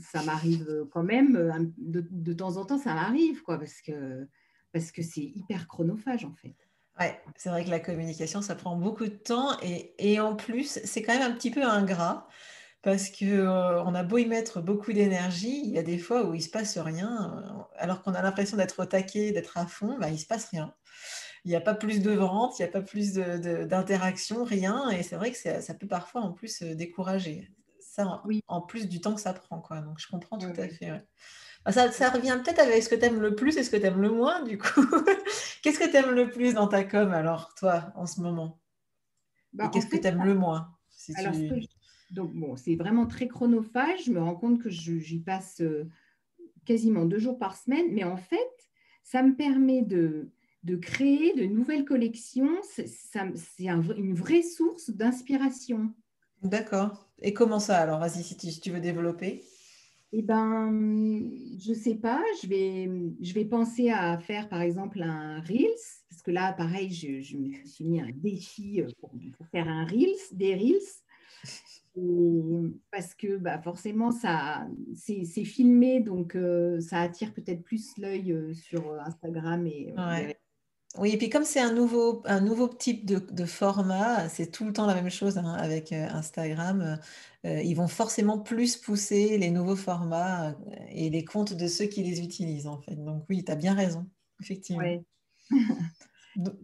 ça 0.00 0.22
m'arrive 0.22 0.86
quand 0.90 1.02
même, 1.02 1.72
de, 1.76 2.32
temps 2.32 2.56
en 2.56 2.64
temps, 2.64 2.78
ça 2.78 2.94
m'arrive, 2.94 3.42
quoi, 3.42 3.58
parce 3.58 3.80
que 3.82 5.02
c'est 5.02 5.32
hyper 5.34 5.68
chronophage, 5.68 6.24
en 6.24 6.34
fait. 6.34 6.54
Ouais, 7.00 7.20
c'est 7.36 7.48
vrai 7.48 7.64
que 7.64 7.70
la 7.70 7.80
communication, 7.80 8.40
ça 8.40 8.54
prend 8.54 8.76
beaucoup 8.76 9.06
de 9.06 9.16
temps 9.16 9.50
et, 9.98 10.20
en 10.20 10.36
plus, 10.36 10.78
c'est 10.84 11.02
quand 11.02 11.12
même 11.12 11.32
un 11.32 11.34
petit 11.34 11.50
peu 11.50 11.62
ingrat 11.62 12.28
parce 12.82 13.08
que 13.08 13.46
on 13.86 13.94
a 13.94 14.02
beau 14.04 14.18
y 14.18 14.26
mettre 14.26 14.60
beaucoup 14.60 14.92
d'énergie, 14.92 15.62
il 15.64 15.70
y 15.70 15.78
a 15.78 15.82
des 15.82 15.98
fois 15.98 16.28
où 16.28 16.34
il 16.34 16.42
se 16.42 16.50
passe 16.50 16.78
rien, 16.78 17.42
alors 17.76 18.02
qu'on 18.02 18.12
a 18.14 18.22
l'impression 18.22 18.56
d'être 18.56 18.82
au 18.82 18.86
taquet, 18.86 19.32
d'être 19.32 19.56
à 19.56 19.66
fond, 19.66 19.98
bah, 19.98 20.10
il 20.10 20.18
se 20.18 20.26
passe 20.26 20.50
rien. 20.50 20.72
Il 21.44 21.50
n'y 21.50 21.56
a 21.56 21.60
pas 21.60 21.74
plus 21.74 22.00
de 22.00 22.10
vente, 22.10 22.58
il 22.58 22.62
n'y 22.62 22.68
a 22.68 22.72
pas 22.72 22.80
plus 22.80 23.12
d'interaction, 23.14 24.44
rien. 24.44 24.90
Et 24.90 25.02
c'est 25.02 25.16
vrai 25.16 25.30
que 25.30 25.36
ça 25.36 25.74
peut 25.74 25.86
parfois 25.86 26.22
en 26.22 26.32
plus 26.32 26.62
décourager. 26.62 27.50
Ça, 27.80 28.22
oui. 28.24 28.42
en 28.48 28.60
plus 28.60 28.88
du 28.88 29.00
temps 29.00 29.14
que 29.14 29.20
ça 29.20 29.34
prend. 29.34 29.60
Quoi. 29.60 29.80
Donc, 29.80 29.98
je 29.98 30.08
comprends 30.08 30.38
tout 30.38 30.58
à 30.58 30.68
fait. 30.68 30.90
Bah, 31.64 31.72
ça, 31.72 31.92
ça, 31.92 32.10
revient 32.10 32.40
peut-être 32.42 32.58
avec 32.58 32.82
ce 32.82 32.88
que 32.88 32.94
tu 32.94 33.04
aimes 33.04 33.20
le 33.20 33.34
plus 33.34 33.56
et 33.56 33.62
ce 33.62 33.70
que 33.70 33.76
tu 33.76 33.84
aimes 33.84 34.00
le 34.00 34.10
moins, 34.10 34.42
du 34.42 34.58
coup. 34.58 34.84
Qu'est-ce 35.62 35.78
que 35.78 35.88
tu 35.88 35.96
aimes 35.96 36.14
le 36.14 36.28
plus 36.28 36.54
dans 36.54 36.66
ta 36.66 36.82
com, 36.82 37.12
alors, 37.12 37.54
toi, 37.54 37.92
en 37.94 38.06
ce 38.06 38.20
moment? 38.20 38.58
Bah, 39.52 39.70
Qu'est-ce 39.72 39.86
que 39.86 39.96
tu 39.96 40.06
aimes 40.06 40.24
le 40.24 40.34
moins 40.34 40.74
alors, 41.16 41.32
Donc, 42.10 42.34
bon, 42.34 42.56
c'est 42.56 42.74
vraiment 42.74 43.06
très 43.06 43.28
chronophage. 43.28 44.04
Je 44.06 44.12
me 44.12 44.20
rends 44.20 44.34
compte 44.34 44.62
que 44.62 44.70
j'y 44.70 45.20
passe 45.20 45.60
euh, 45.60 45.88
quasiment 46.64 47.04
deux 47.04 47.18
jours 47.18 47.38
par 47.38 47.56
semaine. 47.56 47.86
Mais 47.92 48.04
en 48.04 48.16
fait, 48.16 48.50
ça 49.02 49.22
me 49.22 49.36
permet 49.36 49.82
de, 49.82 50.32
de 50.64 50.76
créer 50.76 51.34
de 51.34 51.44
nouvelles 51.44 51.84
collections. 51.84 52.50
C'est 52.62 52.88
une 53.16 54.14
vraie 54.14 54.42
source 54.42 54.90
d'inspiration. 54.90 55.92
D'accord. 56.42 57.08
Et 57.20 57.32
comment 57.32 57.60
ça 57.60 57.78
alors 57.78 58.00
Vas-y, 58.00 58.22
si 58.22 58.60
tu, 58.60 58.70
veux 58.70 58.80
développer. 58.80 59.44
Eh 60.12 60.22
ben, 60.22 60.70
je 61.58 61.70
ne 61.70 61.74
sais 61.74 61.94
pas. 61.94 62.22
Je 62.42 62.48
vais, 62.48 62.90
je 63.20 63.34
vais 63.34 63.44
penser 63.44 63.90
à 63.90 64.18
faire, 64.18 64.48
par 64.48 64.62
exemple, 64.62 65.02
un 65.02 65.40
Reels. 65.40 65.68
Parce 66.08 66.22
que 66.22 66.30
là, 66.30 66.52
pareil, 66.52 66.90
je, 66.90 67.20
je 67.20 67.36
me 67.36 67.52
suis 67.66 67.84
mis 67.84 68.00
un 68.00 68.10
défi 68.14 68.80
euh, 68.80 68.88
pour, 68.98 69.10
pour, 69.36 69.46
faire 69.48 69.68
un 69.68 69.84
Reels, 69.84 70.16
des 70.32 70.54
Reels. 70.54 70.78
parce 72.90 73.14
que 73.14 73.36
bah, 73.36 73.60
forcément, 73.60 74.12
ça, 74.12 74.66
c'est, 74.94 75.24
filmé, 75.44 76.00
donc 76.00 76.36
euh, 76.36 76.80
ça 76.80 77.00
attire 77.00 77.32
peut-être 77.34 77.62
plus 77.62 77.96
l'œil 77.98 78.32
euh, 78.32 78.54
sur 78.54 78.98
Instagram 79.00 79.66
et, 79.66 79.94
oui, 80.96 81.10
et 81.10 81.18
puis 81.18 81.28
comme 81.28 81.42
c'est 81.42 81.60
un 81.60 81.72
nouveau, 81.72 82.22
un 82.24 82.40
nouveau 82.40 82.68
type 82.68 83.04
de, 83.04 83.44
format, 83.46 84.28
c'est 84.28 84.52
tout 84.52 84.64
le 84.64 84.72
temps 84.72 84.86
la 84.86 84.94
même 84.94 85.10
chose 85.10 85.38
hein, 85.38 85.54
avec 85.54 85.92
euh, 85.92 86.06
Instagram. 86.10 87.00
Euh, 87.44 87.60
ils 87.62 87.74
vont 87.74 87.88
forcément 87.88 88.38
plus 88.38 88.76
pousser 88.76 89.36
les 89.36 89.50
nouveaux 89.50 89.74
formats 89.74 90.50
euh, 90.50 90.52
et 90.90 91.10
les 91.10 91.24
comptes 91.24 91.52
de 91.52 91.66
ceux 91.66 91.86
qui 91.86 92.04
les 92.04 92.22
utilisent, 92.22 92.68
en 92.68 92.78
fait. 92.78 92.94
Donc 92.94 93.24
oui, 93.28 93.44
tu 93.44 93.50
as 93.50 93.56
bien 93.56 93.74
raison, 93.74 94.08
effectivement. 94.40 95.04
Donc, 96.36 96.54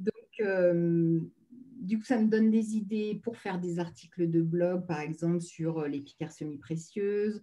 du 1.80 1.99
coup, 1.99 2.04
ça 2.04 2.18
me 2.18 2.28
donne 2.28 2.50
des 2.50 2.76
idées 2.76 3.20
pour 3.25 3.37
faire 3.37 3.58
des 3.58 3.80
articles 3.80 4.30
de 4.30 4.42
blog, 4.42 4.87
par 4.87 5.00
exemple, 5.00 5.40
sur 5.40 5.88
les 5.88 6.00
pierres 6.00 6.32
semi-précieuses 6.32 7.42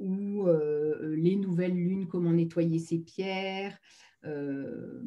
ou 0.00 0.46
les 1.00 1.36
nouvelles 1.36 1.74
lunes, 1.74 2.08
comment 2.08 2.32
nettoyer 2.32 2.78
ses 2.78 2.98
pierres. 2.98 3.78
Euh, 4.26 5.02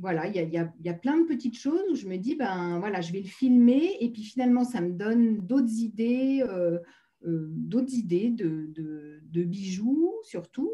voilà, 0.00 0.26
il 0.28 0.34
y 0.34 0.38
a, 0.56 0.72
y 0.82 0.88
a, 0.88 0.94
plein 0.94 1.18
de 1.18 1.26
petites 1.26 1.58
choses 1.58 1.82
où 1.90 1.94
je 1.94 2.06
me 2.06 2.16
dis, 2.16 2.36
ben 2.36 2.78
voilà, 2.78 3.00
je 3.00 3.12
vais 3.12 3.20
le 3.20 3.26
filmer 3.26 3.96
et 4.00 4.10
puis 4.10 4.22
finalement, 4.22 4.64
ça 4.64 4.80
me 4.80 4.92
donne 4.92 5.38
d'autres 5.38 5.78
idées, 5.78 6.42
euh, 6.48 6.78
euh, 7.26 7.48
d'autres 7.50 7.94
idées 7.94 8.30
de, 8.30 8.70
de, 8.74 9.44
bijoux 9.44 10.14
surtout, 10.22 10.72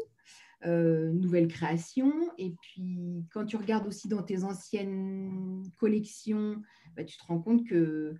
nouvelles 0.63 1.47
créations. 1.47 2.13
Et 2.37 2.55
puis, 2.61 3.25
quand 3.31 3.45
tu 3.45 3.57
regardes 3.57 3.87
aussi 3.87 4.07
dans 4.07 4.23
tes 4.23 4.43
anciennes 4.43 5.63
collections, 5.77 6.61
ben, 6.95 7.05
tu 7.05 7.17
te 7.17 7.23
rends 7.25 7.39
compte 7.39 7.65
que 7.67 8.15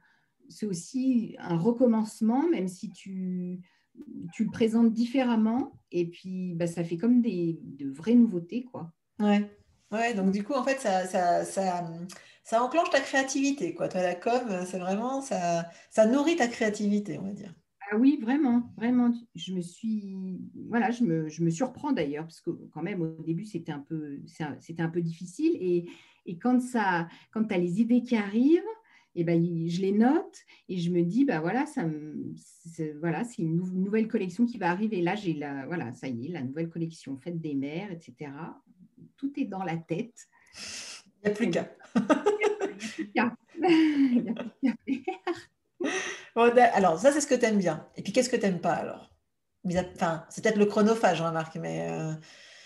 c'est 0.50 0.66
aussi 0.66 1.36
un 1.40 1.58
recommencement, 1.58 2.50
même 2.50 2.68
si 2.68 2.90
tu, 2.92 3.60
tu 4.34 4.44
le 4.44 4.52
présentes 4.52 4.92
différemment. 4.92 5.80
Et 5.92 6.10
puis, 6.10 6.54
ben, 6.56 6.68
ça 6.68 6.84
fait 6.84 6.98
comme 6.98 7.22
des, 7.22 7.60
de 7.62 7.90
vraies 7.90 8.16
nouveautés, 8.16 8.64
quoi. 8.64 8.92
Ouais. 9.20 9.50
Ouais, 9.92 10.14
donc 10.14 10.32
du 10.32 10.44
coup, 10.44 10.54
en 10.54 10.64
fait, 10.64 10.80
ça, 10.80 12.62
enclenche 12.62 12.90
ta 12.90 13.00
créativité, 13.00 13.74
quoi. 13.74 13.88
Toi, 13.88 14.02
la 14.02 14.16
com, 14.16 14.42
c'est 14.66 14.80
vraiment, 14.80 15.22
ça, 15.22 15.70
ça 15.90 16.06
nourrit 16.06 16.36
ta 16.36 16.48
créativité, 16.48 17.18
on 17.20 17.24
va 17.24 17.32
dire. 17.32 17.54
Ah 17.90 17.96
oui, 17.98 18.20
vraiment, 18.22 18.74
vraiment. 18.76 19.14
Je 19.36 19.54
me 19.54 19.62
suis, 19.62 20.42
voilà, 20.68 20.92
je 20.92 21.04
me, 21.06 21.50
surprends 21.50 21.94
d'ailleurs, 21.94 22.26
parce 22.26 22.42
que 22.42 22.50
quand 22.74 22.84
même, 22.84 23.02
au 23.02 23.24
début, 23.24 23.46
c'était 23.46 23.72
un 23.72 23.80
peu, 23.80 24.20
difficile. 25.02 25.56
Et, 25.62 25.90
et 26.26 26.38
quand 26.38 26.60
ça, 26.60 27.08
quand 27.32 27.46
tu 27.46 27.54
as 27.54 27.58
les 27.58 27.80
idées 27.80 28.02
qui 28.02 28.18
arrivent, 28.18 28.62
et 29.16 29.22
eh 29.22 29.24
ben, 29.24 29.42
je 29.68 29.82
les 29.82 29.94
note 29.94 30.38
et 30.70 30.78
je 30.78 30.92
me 30.92 31.02
dis, 31.02 31.26
bah 31.26 31.40
voilà, 31.40 31.66
ça 31.66 31.84
c'est, 32.36 32.92
voilà, 33.00 33.24
c'est 33.24 33.42
une 33.42 33.56
nouvelle 33.56 34.08
collection 34.08 34.46
qui 34.46 34.60
va 34.60 34.70
arriver. 34.70 35.02
Là, 35.02 35.16
j'ai 35.16 35.34
la, 35.34 35.66
voilà, 35.66 35.92
ça 35.96 36.08
y 36.08 36.28
est, 36.28 36.30
la 36.30 36.44
nouvelle 36.44 36.70
collection 36.70 37.18
Fête 37.18 37.42
des 37.42 37.56
mères, 37.56 37.92
etc 37.92 38.30
tout 39.18 39.32
est 39.38 39.46
dans 39.46 39.64
la 39.64 39.78
tête. 39.78 40.28
Il 41.06 41.26
n'y 41.26 41.32
a 41.32 41.36
plus 41.36 41.50
qu'à. 41.50 41.70
Il 43.00 44.24
n'y 44.64 44.70
a 44.70 44.76
plus 44.86 45.04
qu'à. 45.04 45.14
alors, 46.74 47.00
ça, 47.00 47.12
c'est 47.12 47.22
ce 47.22 47.28
que 47.28 47.36
tu 47.36 47.46
aimes 47.46 47.58
bien. 47.58 47.88
Et 47.96 48.02
puis, 48.02 48.14
qu'est-ce 48.14 48.30
que 48.30 48.36
tu 48.36 48.44
n'aimes 48.44 48.62
pas 48.62 48.74
alors? 48.74 49.14
Enfin, 49.66 50.26
C'est 50.30 50.44
peut-être 50.44 50.58
le 50.58 50.66
chronophage, 50.66 51.22
remarque, 51.22 51.56
mais. 51.58 51.90
Euh, 51.90 52.14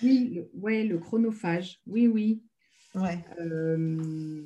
oui, 0.03 0.31
le, 0.35 0.51
ouais, 0.53 0.83
le 0.83 0.99
chronophage. 0.99 1.79
Oui, 1.87 2.07
oui. 2.07 2.43
Ouais. 2.95 3.23
Euh, 3.39 4.43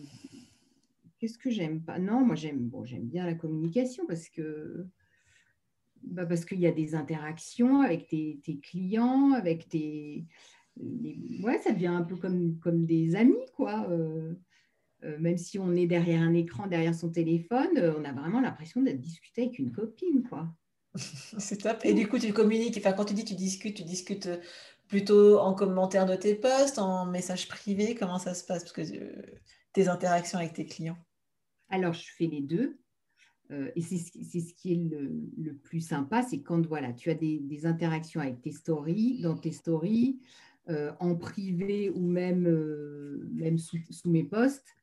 qu'est-ce 1.19 1.37
que 1.37 1.49
j'aime 1.49 1.81
pas? 1.81 1.99
Non, 1.99 2.23
moi, 2.23 2.35
j'aime 2.35 2.59
bon, 2.59 2.85
j'aime 2.85 3.07
bien 3.07 3.25
la 3.25 3.35
communication 3.35 4.05
parce 4.07 4.29
que. 4.29 4.85
Bah 6.03 6.27
parce 6.27 6.45
qu'il 6.45 6.59
y 6.59 6.67
a 6.67 6.71
des 6.71 6.93
interactions 6.93 7.81
avec 7.81 8.07
tes, 8.07 8.39
tes 8.43 8.59
clients, 8.59 9.31
avec 9.31 9.67
tes, 9.67 10.27
ouais, 10.77 11.59
ça 11.59 11.71
devient 11.71 11.87
un 11.87 12.03
peu 12.03 12.15
comme, 12.15 12.59
comme 12.59 12.85
des 12.85 13.15
amis, 13.15 13.45
quoi. 13.55 13.87
Euh, 13.89 14.33
euh, 15.03 15.17
même 15.19 15.37
si 15.37 15.59
on 15.59 15.73
est 15.75 15.87
derrière 15.87 16.21
un 16.21 16.33
écran, 16.33 16.67
derrière 16.67 16.95
son 16.95 17.09
téléphone, 17.09 17.77
euh, 17.77 17.93
on 17.97 18.05
a 18.05 18.11
vraiment 18.11 18.41
l'impression 18.41 18.81
d'être 18.81 18.99
discuté 18.99 19.43
avec 19.43 19.59
une 19.59 19.71
copine, 19.71 20.23
quoi. 20.27 20.53
C'est 20.95 21.57
top. 21.57 21.79
Et 21.83 21.93
du 21.93 22.07
coup, 22.07 22.19
tu 22.19 22.33
communiques, 22.33 22.77
enfin, 22.77 22.93
quand 22.93 23.05
tu 23.05 23.13
dis 23.13 23.25
tu 23.25 23.35
discutes, 23.35 23.77
tu 23.77 23.83
discutes 23.83 24.29
plutôt 24.87 25.39
en 25.39 25.53
commentaire 25.53 26.05
de 26.05 26.15
tes 26.15 26.35
posts, 26.35 26.79
en 26.79 27.05
message 27.05 27.47
privé, 27.47 27.95
comment 27.95 28.19
ça 28.19 28.33
se 28.33 28.45
passe? 28.45 28.63
Parce 28.63 28.73
que 28.73 28.81
tes 29.73 29.87
interactions 29.87 30.39
avec 30.39 30.53
tes 30.53 30.65
clients. 30.65 30.97
Alors, 31.69 31.93
je 31.93 32.07
fais 32.15 32.27
les 32.27 32.41
deux. 32.41 32.79
et 33.49 33.81
c'est 33.81 33.97
ce 33.97 34.53
qui 34.53 34.73
est 34.73 34.75
le, 34.75 35.11
le 35.37 35.55
plus 35.55 35.81
sympa, 35.81 36.21
c'est 36.23 36.41
quand 36.41 36.65
voilà, 36.65 36.93
tu 36.93 37.09
as 37.09 37.15
des, 37.15 37.39
des, 37.39 37.65
interactions 37.65 38.21
avec 38.21 38.41
tes 38.41 38.51
stories, 38.51 39.21
dans 39.21 39.35
tes 39.35 39.51
stories, 39.51 40.19
en 40.99 41.15
privé 41.15 41.89
ou 41.89 42.07
même, 42.07 42.47
euh, 42.47 43.27
même 43.33 43.57
sous, 43.57 43.77
mes 44.05 44.23
posts, 44.23 44.75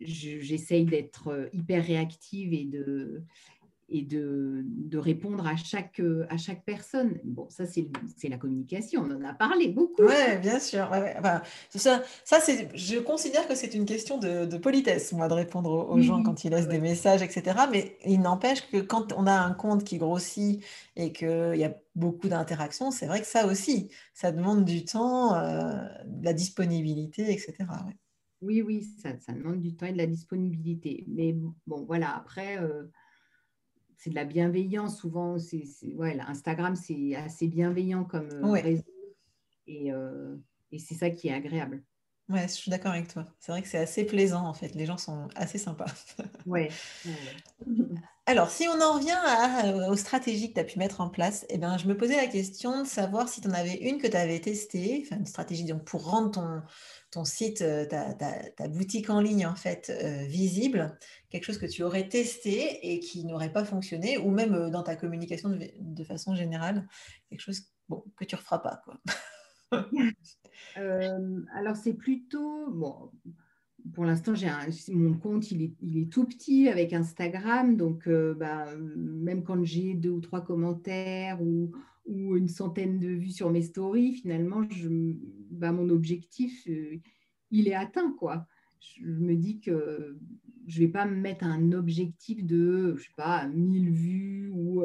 j'essaye 0.00 0.84
d'être 0.84 1.28
euh, 1.28 1.48
hyper 1.52 1.84
réactive 1.84 2.52
et 2.52 2.64
de, 2.64 3.22
et 3.88 4.02
de, 4.02 4.62
de, 4.64 4.98
répondre 4.98 5.46
à 5.46 5.54
chaque, 5.56 6.02
à 6.28 6.36
chaque 6.36 6.64
personne. 6.64 7.18
Bon, 7.24 7.48
ça, 7.50 7.64
c'est 7.66 8.28
la 8.28 8.36
communication, 8.36 9.02
on 9.02 9.14
en 9.14 9.24
a 9.24 9.32
parlé 9.32 9.68
beaucoup. 9.68 10.02
Oui, 10.02 10.38
bien 10.42 10.58
sûr. 10.58 10.90
ça, 11.70 12.02
ça 12.24 12.38
je 12.74 12.98
considère 12.98 13.46
que 13.46 13.54
c'est 13.54 13.74
une 13.74 13.84
question 13.84 14.18
de, 14.18 14.44
de, 14.44 14.56
politesse, 14.56 15.12
moi, 15.12 15.28
de 15.28 15.34
répondre 15.34 15.88
aux, 15.88 16.00
gens 16.00 16.22
quand 16.22 16.44
ils 16.44 16.50
laissent 16.50 16.68
des 16.68 16.80
messages, 16.80 17.22
etc. 17.22 17.56
Mais 17.70 17.96
il 18.04 18.20
n'empêche 18.20 18.68
que 18.70 18.78
quand 18.78 19.12
on 19.12 19.26
a 19.26 19.38
un 19.38 19.52
compte 19.52 19.84
qui 19.84 19.98
grossit 19.98 20.64
et 20.96 21.12
qu'il 21.12 21.56
y 21.56 21.64
a 21.64 21.74
beaucoup 21.94 22.28
d'interactions, 22.28 22.90
c'est 22.90 23.06
vrai 23.06 23.20
que 23.20 23.26
ça 23.26 23.46
aussi, 23.46 23.90
ça 24.14 24.32
demande 24.32 24.64
du 24.64 24.84
temps, 24.84 25.34
euh, 25.36 25.78
de 26.06 26.24
la 26.24 26.32
disponibilité, 26.32 27.32
etc. 27.32 27.54
Oui, 28.42 28.62
oui, 28.62 28.82
ça, 29.00 29.10
ça, 29.20 29.32
demande 29.32 29.60
du 29.60 29.74
temps 29.74 29.86
et 29.86 29.92
de 29.92 29.96
la 29.96 30.06
disponibilité. 30.06 31.04
Mais 31.08 31.34
bon, 31.66 31.84
voilà, 31.86 32.14
après, 32.16 32.58
euh, 32.58 32.84
c'est 33.96 34.10
de 34.10 34.14
la 34.14 34.24
bienveillance. 34.24 34.98
Souvent, 34.98 35.38
c'est, 35.38 35.64
ouais, 35.94 36.18
Instagram, 36.20 36.76
c'est 36.76 37.14
assez 37.16 37.48
bienveillant 37.48 38.04
comme 38.04 38.28
euh, 38.32 38.52
réseau. 38.52 38.84
Et, 39.66 39.90
et 40.70 40.78
c'est 40.78 40.94
ça 40.94 41.10
qui 41.10 41.28
est 41.28 41.34
agréable. 41.34 41.82
Ouais, 42.28 42.42
je 42.48 42.54
suis 42.54 42.70
d'accord 42.70 42.90
avec 42.90 43.06
toi. 43.06 43.26
C'est 43.38 43.52
vrai 43.52 43.62
que 43.62 43.68
c'est 43.68 43.78
assez 43.78 44.04
plaisant, 44.04 44.46
en 44.46 44.52
fait. 44.52 44.74
Les 44.74 44.84
gens 44.84 44.98
sont 44.98 45.28
assez 45.36 45.58
sympas. 45.58 45.86
ouais. 46.46 46.70
Alors, 48.26 48.50
si 48.50 48.66
on 48.66 48.80
en 48.80 48.94
revient 48.94 49.88
aux 49.88 49.94
stratégies 49.94 50.48
que 50.48 50.54
tu 50.54 50.60
as 50.60 50.64
pu 50.64 50.80
mettre 50.80 51.00
en 51.00 51.08
place, 51.08 51.46
eh 51.50 51.58
ben, 51.58 51.78
je 51.78 51.86
me 51.86 51.96
posais 51.96 52.16
la 52.16 52.26
question 52.26 52.82
de 52.82 52.86
savoir 52.86 53.28
si 53.28 53.40
tu 53.40 53.48
en 53.48 53.52
avais 53.52 53.76
une 53.76 53.98
que 53.98 54.08
tu 54.08 54.16
avais 54.16 54.40
testée, 54.40 55.04
enfin 55.06 55.20
une 55.20 55.26
stratégie 55.26 55.64
donc, 55.64 55.84
pour 55.84 56.10
rendre 56.10 56.32
ton, 56.32 56.62
ton 57.16 57.24
site, 57.24 57.62
euh, 57.62 57.86
ta, 57.86 58.12
ta, 58.12 58.68
boutique 58.68 59.08
en 59.08 59.22
ligne 59.22 59.46
en 59.46 59.54
fait 59.54 59.90
euh, 59.90 60.26
visible, 60.26 60.98
quelque 61.30 61.44
chose 61.44 61.56
que 61.56 61.64
tu 61.64 61.82
aurais 61.82 62.08
testé 62.08 62.92
et 62.92 63.00
qui 63.00 63.24
n'aurait 63.24 63.52
pas 63.52 63.64
fonctionné, 63.64 64.18
ou 64.18 64.30
même 64.30 64.54
euh, 64.54 64.68
dans 64.68 64.82
ta 64.82 64.96
communication 64.96 65.48
de, 65.48 66.04
façon 66.04 66.34
générale, 66.34 66.86
quelque 67.30 67.40
chose 67.40 67.62
bon, 67.88 68.04
que 68.18 68.26
tu 68.26 68.34
ne 68.34 68.38
referas 68.38 68.58
pas. 68.58 68.82
Quoi. 68.84 69.00
alors, 71.54 71.76
c'est 71.76 71.94
plutôt, 71.94 72.70
bon, 72.70 73.10
pour 73.94 74.04
l'instant, 74.04 74.34
j'ai 74.34 74.50
mon 74.92 75.14
compte, 75.14 75.50
il 75.50 75.62
est, 75.62 75.72
il 75.80 75.96
est, 75.96 76.12
tout 76.12 76.26
petit 76.26 76.68
avec 76.68 76.92
Instagram. 76.92 77.78
Donc, 77.78 78.06
bah, 78.08 78.66
même 78.76 79.42
quand 79.42 79.64
j'ai 79.64 79.94
deux 79.94 80.10
ou 80.10 80.20
trois 80.20 80.44
commentaires 80.44 81.40
ou, 81.40 81.72
ou, 82.06 82.36
une 82.36 82.48
centaine 82.48 82.98
de 82.98 83.08
vues 83.08 83.30
sur 83.30 83.50
mes 83.50 83.62
stories, 83.62 84.14
finalement, 84.14 84.62
je, 84.70 84.88
bah, 85.50 85.72
mon 85.72 85.88
objectif, 85.88 86.66
euh, 86.68 86.98
il 87.50 87.68
est 87.68 87.74
atteint. 87.74 88.12
quoi. 88.18 88.46
je 88.80 89.06
me 89.06 89.34
dis 89.34 89.60
que 89.60 90.18
je 90.66 90.80
ne 90.80 90.86
vais 90.86 90.92
pas 90.92 91.06
me 91.06 91.16
mettre 91.16 91.44
un 91.44 91.72
objectif 91.72 92.44
de, 92.44 92.94
je 92.96 93.04
sais 93.04 93.14
pas, 93.16 93.46
1000 93.46 93.90
vues 93.90 94.50
ou 94.52 94.82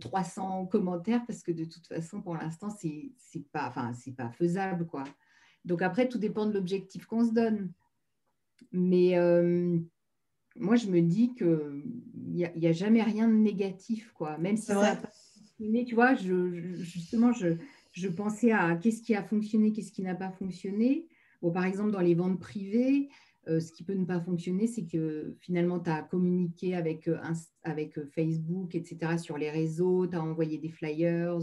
300 0.00 0.66
commentaires 0.66 1.24
parce 1.26 1.42
que 1.42 1.52
de 1.52 1.64
toute 1.64 1.86
façon, 1.86 2.20
pour 2.20 2.34
l'instant, 2.34 2.68
c'est 2.70 3.12
n'est 3.34 3.44
pas, 3.52 3.68
enfin, 3.68 3.92
pas 4.16 4.30
faisable. 4.30 4.86
Quoi. 4.86 5.04
Donc 5.64 5.82
après, 5.82 6.08
tout 6.08 6.18
dépend 6.18 6.46
de 6.46 6.52
l'objectif 6.52 7.06
qu'on 7.06 7.24
se 7.24 7.32
donne. 7.32 7.72
Mais 8.72 9.14
moi, 10.56 10.76
je 10.76 10.88
me 10.88 11.00
dis 11.00 11.34
qu'il 11.34 11.82
n'y 12.14 12.44
a, 12.44 12.56
y 12.56 12.66
a 12.66 12.72
jamais 12.72 13.02
rien 13.02 13.28
de 13.28 13.34
négatif, 13.34 14.12
quoi. 14.12 14.36
Même 14.38 14.56
si 14.56 14.66
ça 14.66 15.00
fonctionné, 15.58 15.84
tu 15.84 15.94
vois, 15.94 16.14
je, 16.14 16.76
justement, 16.82 17.32
je, 17.32 17.56
je, 17.92 18.08
pensais 18.08 18.52
à 18.52 18.76
qu'est-ce 18.76 19.02
qui 19.02 19.14
a 19.14 19.22
fonctionné, 19.22 19.72
qu'est-ce 19.72 19.92
qui 19.92 20.02
n'a 20.02 20.14
pas 20.14 20.30
fonctionné. 20.30 21.08
Bon, 21.42 21.50
par 21.50 21.64
exemple, 21.64 21.90
dans 21.90 22.00
les 22.00 22.14
ventes 22.14 22.38
privées, 22.38 23.08
euh, 23.48 23.60
ce 23.60 23.72
qui 23.72 23.82
peut 23.82 23.94
ne 23.94 24.04
pas 24.04 24.20
fonctionner, 24.20 24.66
c'est 24.66 24.86
que 24.86 25.34
finalement, 25.40 25.80
tu 25.80 25.90
as 25.90 26.02
communiqué 26.02 26.76
avec, 26.76 27.08
euh, 27.08 27.18
avec 27.64 27.98
euh, 27.98 28.06
Facebook, 28.14 28.74
etc., 28.74 29.18
sur 29.18 29.36
les 29.36 29.50
réseaux, 29.50 30.06
tu 30.06 30.16
as 30.16 30.22
envoyé 30.22 30.58
des 30.58 30.68
flyers 30.68 31.38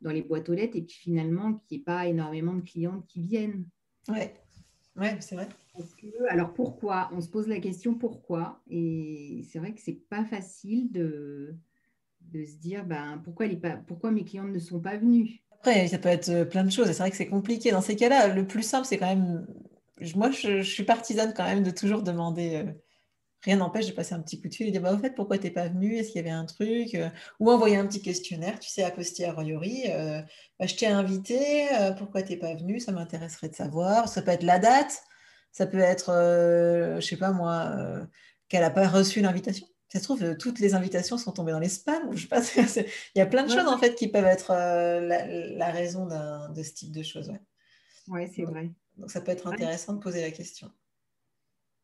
dans 0.00 0.10
les 0.10 0.22
boîtes 0.22 0.48
aux 0.48 0.54
lettres, 0.54 0.76
et 0.76 0.82
puis 0.82 0.96
finalement, 0.96 1.54
qu'il 1.54 1.78
n'y 1.78 1.82
ait 1.82 1.84
pas 1.84 2.06
énormément 2.06 2.54
de 2.54 2.62
clientes 2.62 3.06
qui 3.06 3.20
viennent. 3.20 3.64
Oui, 4.08 4.18
ouais, 4.96 5.16
c'est 5.20 5.36
vrai 5.36 5.48
alors 6.28 6.52
pourquoi? 6.54 7.10
On 7.12 7.20
se 7.20 7.28
pose 7.28 7.48
la 7.48 7.58
question 7.58 7.94
pourquoi? 7.94 8.62
Et 8.70 9.42
c'est 9.50 9.58
vrai 9.58 9.74
que 9.74 9.80
c'est 9.80 10.08
pas 10.08 10.24
facile 10.24 10.92
de, 10.92 11.56
de 12.34 12.44
se 12.44 12.56
dire 12.56 12.84
ben, 12.84 13.20
pourquoi, 13.24 13.46
les, 13.46 13.60
mes 14.12 14.24
clients 14.24 14.44
ne 14.44 14.58
sont 14.58 14.80
pas 14.80 14.96
venus. 14.96 15.40
Après, 15.52 15.88
ça 15.88 15.98
peut 15.98 16.08
être 16.08 16.28
euh, 16.28 16.44
plein 16.44 16.64
de 16.64 16.70
choses. 16.70 16.88
C'est 16.88 16.98
vrai 16.98 17.10
que 17.10 17.16
c'est 17.16 17.28
compliqué. 17.28 17.70
Dans 17.70 17.80
ces 17.80 17.96
cas-là, 17.96 18.28
le 18.28 18.46
plus 18.46 18.62
simple, 18.62 18.86
c'est 18.86 18.98
quand 18.98 19.06
même. 19.06 19.46
Moi, 20.14 20.30
je, 20.30 20.62
suis 20.62 20.84
partisane 20.84 21.32
quand 21.34 21.44
même 21.44 21.62
de 21.62 21.70
toujours 21.70 22.02
demander. 22.02 22.56
Euh, 22.56 22.72
rien 23.42 23.56
n'empêche 23.56 23.86
de 23.86 23.92
passer 23.92 24.14
un 24.14 24.20
petit 24.20 24.40
coup 24.40 24.48
de 24.48 24.54
fil 24.54 24.66
et 24.66 24.70
dire 24.70 24.82
bah, 24.82 24.92
au 24.92 24.98
fait, 24.98 25.14
pourquoi 25.14 25.38
tu 25.38 25.44
n'es 25.44 25.50
pas 25.50 25.68
venu 25.68 25.96
Est-ce 25.96 26.08
qu'il 26.08 26.16
y 26.16 26.20
avait 26.20 26.30
un 26.30 26.46
truc? 26.46 26.94
Euh, 26.94 27.08
Ou 27.40 27.50
envoyer 27.50 27.76
un 27.76 27.86
petit 27.86 28.02
questionnaire, 28.02 28.58
tu 28.58 28.70
sais, 28.70 28.82
à 28.82 29.32
Royori. 29.32 29.84
Bah, 30.58 30.66
je 30.66 30.74
t'ai 30.74 30.86
invité, 30.86 31.66
pourquoi 31.98 32.22
tu 32.22 32.32
n'es 32.32 32.38
pas 32.38 32.54
venu 32.54 32.80
Ça 32.80 32.92
m'intéresserait 32.92 33.48
de 33.48 33.54
savoir. 33.54 34.08
Ça 34.08 34.22
peut 34.22 34.32
être 34.32 34.42
la 34.42 34.58
date. 34.58 35.02
Ça 35.54 35.68
peut 35.68 35.78
être, 35.78 36.10
euh, 36.10 37.00
je 37.00 37.06
sais 37.06 37.16
pas 37.16 37.30
moi, 37.30 37.72
euh, 37.78 38.04
qu'elle 38.48 38.62
n'a 38.62 38.70
pas 38.70 38.88
reçu 38.88 39.20
l'invitation. 39.20 39.68
Ça 39.94 40.00
se 40.00 40.04
trouve, 40.04 40.24
euh, 40.24 40.34
toutes 40.36 40.58
les 40.58 40.74
invitations 40.74 41.16
sont 41.16 41.30
tombées 41.32 41.52
dans 41.52 41.60
les 41.60 41.68
spams. 41.68 42.14
Je 42.16 42.22
sais 42.22 42.28
pas, 42.28 42.42
il 43.14 43.18
y 43.18 43.20
a 43.20 43.26
plein 43.26 43.44
de 43.44 43.50
choses 43.50 43.68
en 43.68 43.78
fait 43.78 43.94
qui 43.94 44.08
peuvent 44.08 44.24
être 44.24 44.52
la, 44.52 45.70
raison 45.70 46.06
de 46.06 46.62
ce 46.62 46.72
type 46.72 46.92
de 46.92 47.02
choses. 47.02 47.32
Oui, 48.08 48.28
c'est 48.34 48.42
vrai. 48.42 48.70
Donc 48.96 49.10
ça 49.10 49.20
peut 49.20 49.32
être 49.32 49.46
intéressant 49.46 49.94
de 49.94 50.00
poser 50.00 50.20
la 50.20 50.30
question. 50.30 50.70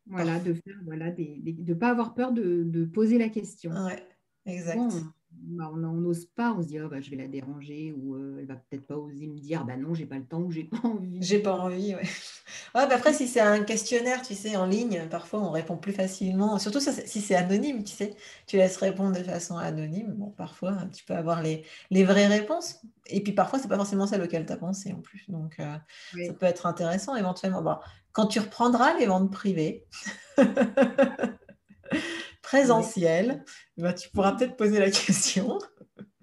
Voilà, 0.07 0.40
de 0.40 0.55
faire, 0.55 0.76
voilà, 0.85 1.11
de 1.11 1.23
ne 1.23 1.75
pas 1.75 1.90
avoir 1.90 2.14
peur 2.14 2.33
de, 2.33 2.85
poser 2.93 3.19
la 3.19 3.29
question. 3.29 3.73
Oui, 3.87 3.93
exact. 4.47 4.81
Bah, 5.32 5.70
on 5.72 5.76
n'ose 5.76 6.26
pas, 6.26 6.52
on 6.52 6.62
se 6.62 6.66
dit 6.66 6.80
oh, 6.80 6.88
bah, 6.88 7.00
je 7.00 7.10
vais 7.10 7.16
la 7.16 7.26
déranger 7.26 7.94
ou 7.96 8.14
euh, 8.14 8.38
elle 8.40 8.46
va 8.46 8.56
peut-être 8.56 8.87
pas 8.87 8.96
oser 8.96 9.26
me 9.26 9.38
dire 9.38 9.64
bah 9.64 9.76
non, 9.76 9.94
j'ai 9.94 10.06
pas 10.06 10.16
le 10.16 10.25
temps 10.25 10.40
ou 10.40 10.50
j'ai 10.50 10.64
pas 10.64 10.78
envie. 10.84 11.18
J'ai 11.20 11.38
pas 11.38 11.52
envie, 11.52 11.94
ouais. 11.94 12.02
ouais 12.75 12.87
bah, 12.87 12.94
après, 12.94 13.12
si 13.12 13.26
c'est 13.26 13.40
un 13.40 13.62
questionnaire, 13.62 14.22
tu 14.22 14.34
sais, 14.34 14.56
en 14.56 14.66
ligne, 14.66 15.06
parfois 15.08 15.40
on 15.40 15.50
répond 15.50 15.76
plus 15.76 15.92
facilement. 15.92 16.58
Surtout 16.58 16.80
si 16.80 17.20
c'est 17.20 17.34
anonyme, 17.34 17.84
tu 17.84 17.92
sais, 17.92 18.14
tu 18.46 18.56
laisses 18.56 18.76
répondre 18.76 19.16
de 19.16 19.22
façon 19.22 19.56
anonyme. 19.56 20.12
Bon, 20.14 20.30
parfois 20.30 20.76
tu 20.92 21.04
peux 21.04 21.14
avoir 21.14 21.42
les, 21.42 21.64
les 21.90 22.04
vraies 22.04 22.26
réponses. 22.26 22.80
Et 23.06 23.22
puis 23.22 23.32
parfois, 23.32 23.58
c'est 23.58 23.68
pas 23.68 23.76
forcément 23.76 24.06
celle 24.06 24.22
auquel 24.22 24.46
tu 24.46 24.52
as 24.52 24.56
pensé 24.56 24.92
en 24.92 25.00
plus. 25.00 25.28
Donc 25.30 25.58
euh, 25.60 25.76
ça 26.26 26.32
peut 26.34 26.46
être 26.46 26.66
intéressant 26.66 27.16
éventuellement. 27.16 27.62
Bon, 27.62 27.76
quand 28.12 28.26
tu 28.26 28.40
reprendras 28.40 28.98
les 28.98 29.07
ventes 29.07 29.33
privées. 29.33 29.87
présentiel, 32.50 33.44
eh 33.76 33.82
ben, 33.82 33.92
tu 33.92 34.10
pourras 34.10 34.32
peut-être 34.32 34.56
poser 34.56 34.80
la 34.80 34.90
question. 35.06 35.58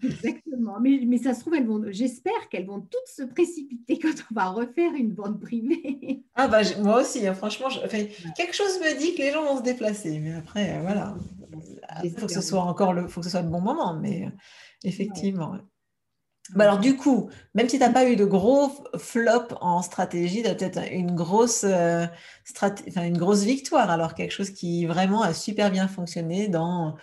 Exactement. 0.03 0.79
Mais, 0.81 0.99
mais 1.07 1.17
ça 1.17 1.33
se 1.33 1.39
trouve, 1.39 1.55
elles 1.55 1.65
vont, 1.65 1.81
j'espère 1.87 2.49
qu'elles 2.49 2.67
vont 2.67 2.81
toutes 2.81 3.07
se 3.07 3.23
précipiter 3.23 3.97
quand 4.01 4.13
on 4.31 4.35
va 4.35 4.49
refaire 4.49 4.93
une 4.93 5.13
bande 5.13 5.39
privée. 5.39 6.25
Ah 6.35 6.47
bah 6.47 6.61
moi 6.79 7.01
aussi, 7.01 7.25
hein, 7.25 7.33
franchement, 7.33 7.69
je, 7.69 7.79
quelque 8.35 8.53
chose 8.53 8.79
me 8.79 8.99
dit 8.99 9.15
que 9.15 9.21
les 9.21 9.31
gens 9.31 9.43
vont 9.43 9.57
se 9.57 9.63
déplacer. 9.63 10.19
Mais 10.19 10.33
après, 10.33 10.77
euh, 10.77 10.81
voilà. 10.81 11.15
Il 12.03 12.11
faut 12.11 12.27
que 12.27 12.33
ce 12.33 12.41
soit 12.41 12.61
encore 12.61 12.93
le, 12.93 13.07
faut 13.07 13.21
que 13.21 13.25
ce 13.25 13.31
soit 13.31 13.41
le 13.41 13.49
bon 13.49 13.61
moment. 13.61 13.97
Mais 13.97 14.25
euh, 14.25 14.29
effectivement. 14.83 15.57
Bah 16.55 16.63
alors 16.63 16.79
du 16.79 16.95
coup, 16.95 17.29
même 17.55 17.67
si 17.67 17.77
tu 17.77 17.83
n'as 17.83 17.91
pas 17.91 18.09
eu 18.09 18.15
de 18.15 18.23
gros 18.23 18.71
flop 18.97 19.47
en 19.59 19.81
stratégie, 19.81 20.43
tu 20.43 20.47
as 20.47 20.55
peut-être 20.55 20.79
une 20.91 21.13
grosse, 21.13 21.65
euh, 21.65 22.05
une 22.95 23.17
grosse 23.17 23.43
victoire, 23.43 23.89
alors 23.89 24.13
quelque 24.13 24.31
chose 24.31 24.51
qui 24.51 24.85
vraiment 24.85 25.21
a 25.21 25.33
super 25.33 25.71
bien 25.71 25.87
fonctionné 25.87 26.47
dans 26.47 26.95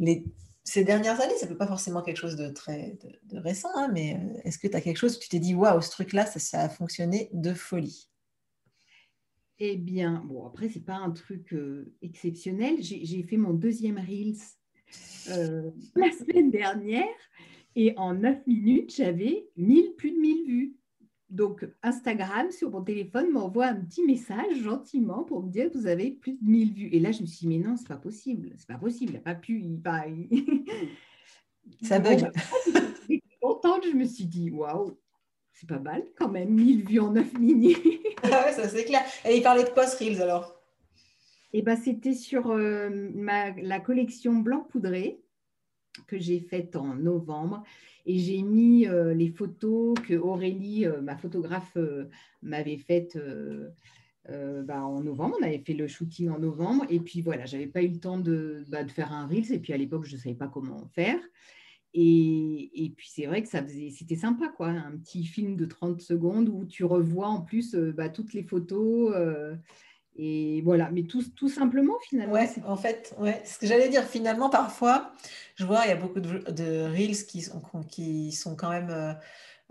les, 0.00 0.24
ces 0.64 0.84
dernières 0.84 1.20
années. 1.20 1.36
Ça 1.38 1.46
peut 1.46 1.56
pas 1.56 1.68
forcément 1.68 2.02
quelque 2.02 2.16
chose 2.16 2.36
de 2.36 2.48
très 2.48 2.98
de, 3.30 3.38
récent, 3.38 3.70
hein, 3.76 3.88
mais 3.92 4.14
euh, 4.14 4.40
est-ce 4.44 4.58
que 4.58 4.66
tu 4.66 4.76
as 4.76 4.80
quelque 4.80 4.98
chose 4.98 5.16
où 5.16 5.20
tu 5.20 5.28
t'es 5.28 5.38
dit, 5.38 5.54
waouh, 5.54 5.80
ce 5.80 5.90
truc-là, 5.90 6.26
ça, 6.26 6.60
a 6.60 6.68
fonctionné 6.68 7.30
de 7.32 7.54
folie? 7.54 8.08
Eh 9.60 9.76
bien, 9.76 10.22
bon, 10.26 10.46
après, 10.46 10.68
ce 10.68 10.78
n'est 10.78 10.84
pas 10.84 10.96
un 10.96 11.10
truc 11.10 11.52
euh, 11.52 11.92
exceptionnel. 12.02 12.76
J'ai 12.80 13.22
fait 13.22 13.36
mon 13.36 13.54
deuxième 13.54 13.98
Reels 13.98 14.38
la 15.94 16.10
semaine 16.12 16.50
dernière. 16.50 17.04
Et 17.80 17.94
en 17.96 18.12
9 18.12 18.44
minutes, 18.48 18.96
j'avais 18.96 19.46
1000, 19.56 19.94
plus 19.96 20.10
de 20.10 20.18
1000 20.18 20.46
vues. 20.48 20.76
Donc, 21.30 21.64
Instagram, 21.84 22.50
sur 22.50 22.72
mon 22.72 22.82
téléphone, 22.82 23.30
m'envoie 23.30 23.66
un 23.66 23.76
petit 23.76 24.02
message 24.02 24.64
gentiment 24.64 25.22
pour 25.22 25.44
me 25.44 25.48
dire 25.48 25.70
que 25.70 25.78
vous 25.78 25.86
avez 25.86 26.10
plus 26.10 26.32
de 26.32 26.42
1000 26.42 26.74
vues. 26.74 26.88
Et 26.90 26.98
là, 26.98 27.12
je 27.12 27.22
me 27.22 27.26
suis 27.26 27.46
dit, 27.46 27.46
mais 27.46 27.64
non, 27.64 27.76
c'est 27.76 27.86
pas 27.86 27.94
possible. 27.94 28.50
C'est 28.56 28.66
pas 28.66 28.78
possible. 28.78 29.12
Il 29.12 29.14
n'a 29.14 29.20
pas 29.20 29.36
pu. 29.36 29.62
Il, 29.62 29.80
Ça 31.86 32.00
bug. 32.00 32.32
J'étais 33.08 33.22
contente. 33.40 33.84
Je 33.88 33.94
me 33.94 34.06
suis 34.06 34.26
dit, 34.26 34.50
waouh, 34.50 34.98
c'est 35.52 35.68
pas 35.68 35.78
mal 35.78 36.02
quand 36.16 36.30
même. 36.30 36.50
1000 36.50 36.84
vues 36.84 36.98
en 36.98 37.12
9 37.12 37.38
minutes. 37.38 37.78
ah 38.24 38.44
ouais, 38.44 38.52
ça 38.54 38.68
c'est 38.68 38.86
clair. 38.86 39.04
Et 39.24 39.36
il 39.36 39.42
parlait 39.44 39.62
de 39.62 39.70
quoi 39.70 39.86
ce 39.86 40.02
Reels 40.02 40.20
alors? 40.20 40.60
Eh 41.52 41.62
ben, 41.62 41.76
c'était 41.76 42.14
sur 42.14 42.50
euh, 42.50 42.90
ma, 43.14 43.52
la 43.52 43.78
collection 43.78 44.34
blanc 44.34 44.66
poudré 44.68 45.22
que 46.06 46.18
j'ai 46.18 46.40
faite 46.40 46.76
en 46.76 46.94
novembre. 46.94 47.62
Et 48.06 48.18
j'ai 48.18 48.42
mis 48.42 48.86
euh, 48.86 49.12
les 49.12 49.28
photos 49.28 49.94
que 50.06 50.14
Aurélie, 50.14 50.86
euh, 50.86 51.02
ma 51.02 51.16
photographe, 51.16 51.76
euh, 51.76 52.06
m'avait 52.42 52.78
faites 52.78 53.18
bah, 54.64 54.82
en 54.84 55.02
novembre. 55.02 55.36
On 55.40 55.44
avait 55.44 55.58
fait 55.58 55.74
le 55.74 55.86
shooting 55.86 56.30
en 56.30 56.38
novembre. 56.38 56.86
Et 56.88 57.00
puis 57.00 57.20
voilà, 57.20 57.44
j'avais 57.44 57.66
pas 57.66 57.82
eu 57.82 57.88
le 57.88 58.00
temps 58.00 58.18
de, 58.18 58.64
bah, 58.68 58.82
de 58.82 58.90
faire 58.90 59.12
un 59.12 59.26
Reels. 59.26 59.52
Et 59.52 59.58
puis 59.58 59.72
à 59.72 59.76
l'époque, 59.76 60.06
je 60.06 60.16
ne 60.16 60.20
savais 60.20 60.34
pas 60.34 60.48
comment 60.48 60.86
faire. 60.94 61.20
Et, 61.94 62.70
et 62.84 62.90
puis 62.90 63.08
c'est 63.10 63.26
vrai 63.26 63.42
que 63.42 63.48
ça 63.48 63.62
faisait, 63.62 63.90
c'était 63.90 64.16
sympa, 64.16 64.48
quoi. 64.48 64.68
Un 64.68 64.96
petit 64.98 65.24
film 65.24 65.56
de 65.56 65.66
30 65.66 66.00
secondes 66.00 66.48
où 66.48 66.64
tu 66.64 66.84
revois 66.84 67.28
en 67.28 67.42
plus 67.42 67.74
bah, 67.74 68.08
toutes 68.08 68.32
les 68.32 68.42
photos. 68.42 69.14
Et 70.20 70.62
voilà, 70.62 70.90
mais 70.90 71.04
tout, 71.04 71.22
tout 71.36 71.48
simplement, 71.48 71.94
finalement. 72.08 72.32
Ouais, 72.32 72.50
en 72.66 72.76
fait, 72.76 73.14
ouais. 73.18 73.40
ce 73.44 73.56
que 73.56 73.66
j'allais 73.68 73.88
dire, 73.88 74.02
finalement, 74.02 74.50
parfois, 74.50 75.12
je 75.54 75.64
vois, 75.64 75.82
il 75.84 75.90
y 75.90 75.92
a 75.92 75.96
beaucoup 75.96 76.18
de, 76.18 76.38
de 76.50 76.82
reels 76.90 77.24
qui 77.24 77.42
sont, 77.42 77.62
qui 77.88 78.32
sont 78.32 78.56
quand 78.56 78.70
même 78.70 78.90
euh, 78.90 79.12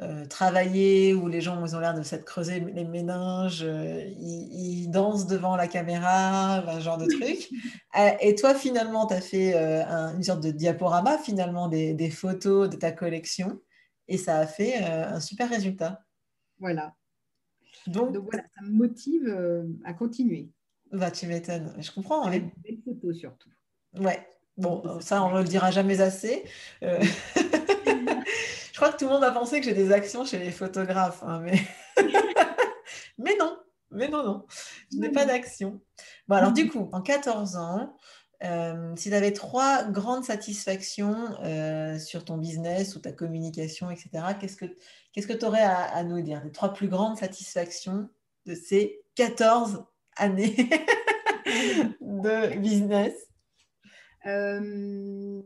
euh, 0.01 0.25
travaillés, 0.25 1.13
où 1.13 1.27
les 1.27 1.41
gens 1.41 1.65
ils 1.65 1.75
ont 1.75 1.81
l'air 1.81 1.93
de 1.93 2.01
s'être 2.01 2.23
creusés 2.23 2.61
les 2.61 2.85
méninges, 2.85 3.61
euh, 3.61 4.01
ils, 4.17 4.89
dansent 4.89 5.27
devant 5.27 5.57
la 5.57 5.67
caméra, 5.67 6.59
un 6.59 6.79
genre 6.79 6.97
de 6.97 7.07
truc. 7.07 7.49
et 8.21 8.33
toi, 8.35 8.55
finalement, 8.55 9.05
tu 9.05 9.15
as 9.15 9.21
fait 9.21 9.53
une 9.53 10.23
sorte 10.23 10.41
de 10.41 10.51
diaporama, 10.51 11.17
finalement, 11.17 11.67
des, 11.67 11.93
des, 11.93 12.09
photos 12.09 12.69
de 12.69 12.77
ta 12.77 12.93
collection, 12.93 13.59
et 14.07 14.17
ça 14.17 14.37
a 14.37 14.47
fait 14.47 14.77
un 14.77 15.19
super 15.19 15.49
résultat. 15.49 16.05
Voilà, 16.59 16.95
donc, 17.85 18.15
voilà, 18.17 18.43
ça 18.55 18.61
me 18.63 18.71
motive 18.71 19.27
euh, 19.27 19.63
à 19.85 19.93
continuer. 19.93 20.49
Bah, 20.91 21.11
tu 21.11 21.27
m'étonnes, 21.27 21.73
je 21.79 21.91
comprends. 21.91 22.23
Avec 22.23 22.43
hein. 22.43 22.51
des 22.63 22.79
photos 22.83 23.17
surtout. 23.17 23.49
Ouais, 23.99 24.25
bon, 24.57 24.99
ça 25.01 25.23
on 25.23 25.33
ne 25.33 25.39
le 25.39 25.47
dira 25.47 25.71
jamais 25.71 26.01
assez. 26.01 26.43
Euh, 26.83 26.99
je 27.35 28.75
crois 28.75 28.91
que 28.91 28.97
tout 28.97 29.05
le 29.05 29.11
monde 29.11 29.23
a 29.23 29.31
pensé 29.31 29.59
que 29.59 29.65
j'ai 29.65 29.73
des 29.73 29.91
actions 29.91 30.25
chez 30.25 30.39
les 30.39 30.51
photographes, 30.51 31.23
hein, 31.23 31.41
mais... 31.43 31.59
mais 33.17 33.35
non, 33.39 33.57
mais 33.91 34.07
non, 34.07 34.23
non, 34.23 34.45
je 34.91 34.97
n'ai 34.97 35.11
pas 35.11 35.25
d'action. 35.25 35.81
Bon, 36.27 36.35
alors 36.35 36.51
du 36.51 36.69
coup, 36.69 36.89
en 36.91 37.01
14 37.01 37.55
ans, 37.57 37.95
euh, 38.43 38.95
si 38.95 39.09
tu 39.09 39.15
avais 39.15 39.33
trois 39.33 39.83
grandes 39.85 40.23
satisfactions 40.23 41.35
euh, 41.43 41.97
sur 41.97 42.23
ton 42.23 42.37
business 42.37 42.95
ou 42.95 42.99
ta 42.99 43.11
communication, 43.11 43.89
etc., 43.89 44.09
qu'est-ce 44.39 44.57
que 44.57 44.65
qu'est-ce 45.11 45.27
que 45.27 45.33
tu 45.33 45.45
aurais 45.45 45.63
à, 45.63 46.03
nous 46.03 46.21
dire? 46.21 46.43
Les 46.43 46.51
trois 46.51 46.73
plus 46.73 46.87
grandes 46.87 47.17
satisfactions 47.17 48.09
de 48.45 48.53
ces 48.53 49.01
14 49.15 49.83
années 50.17 50.55
de 52.01 52.57
business? 52.59 53.13
Euh, 54.27 55.41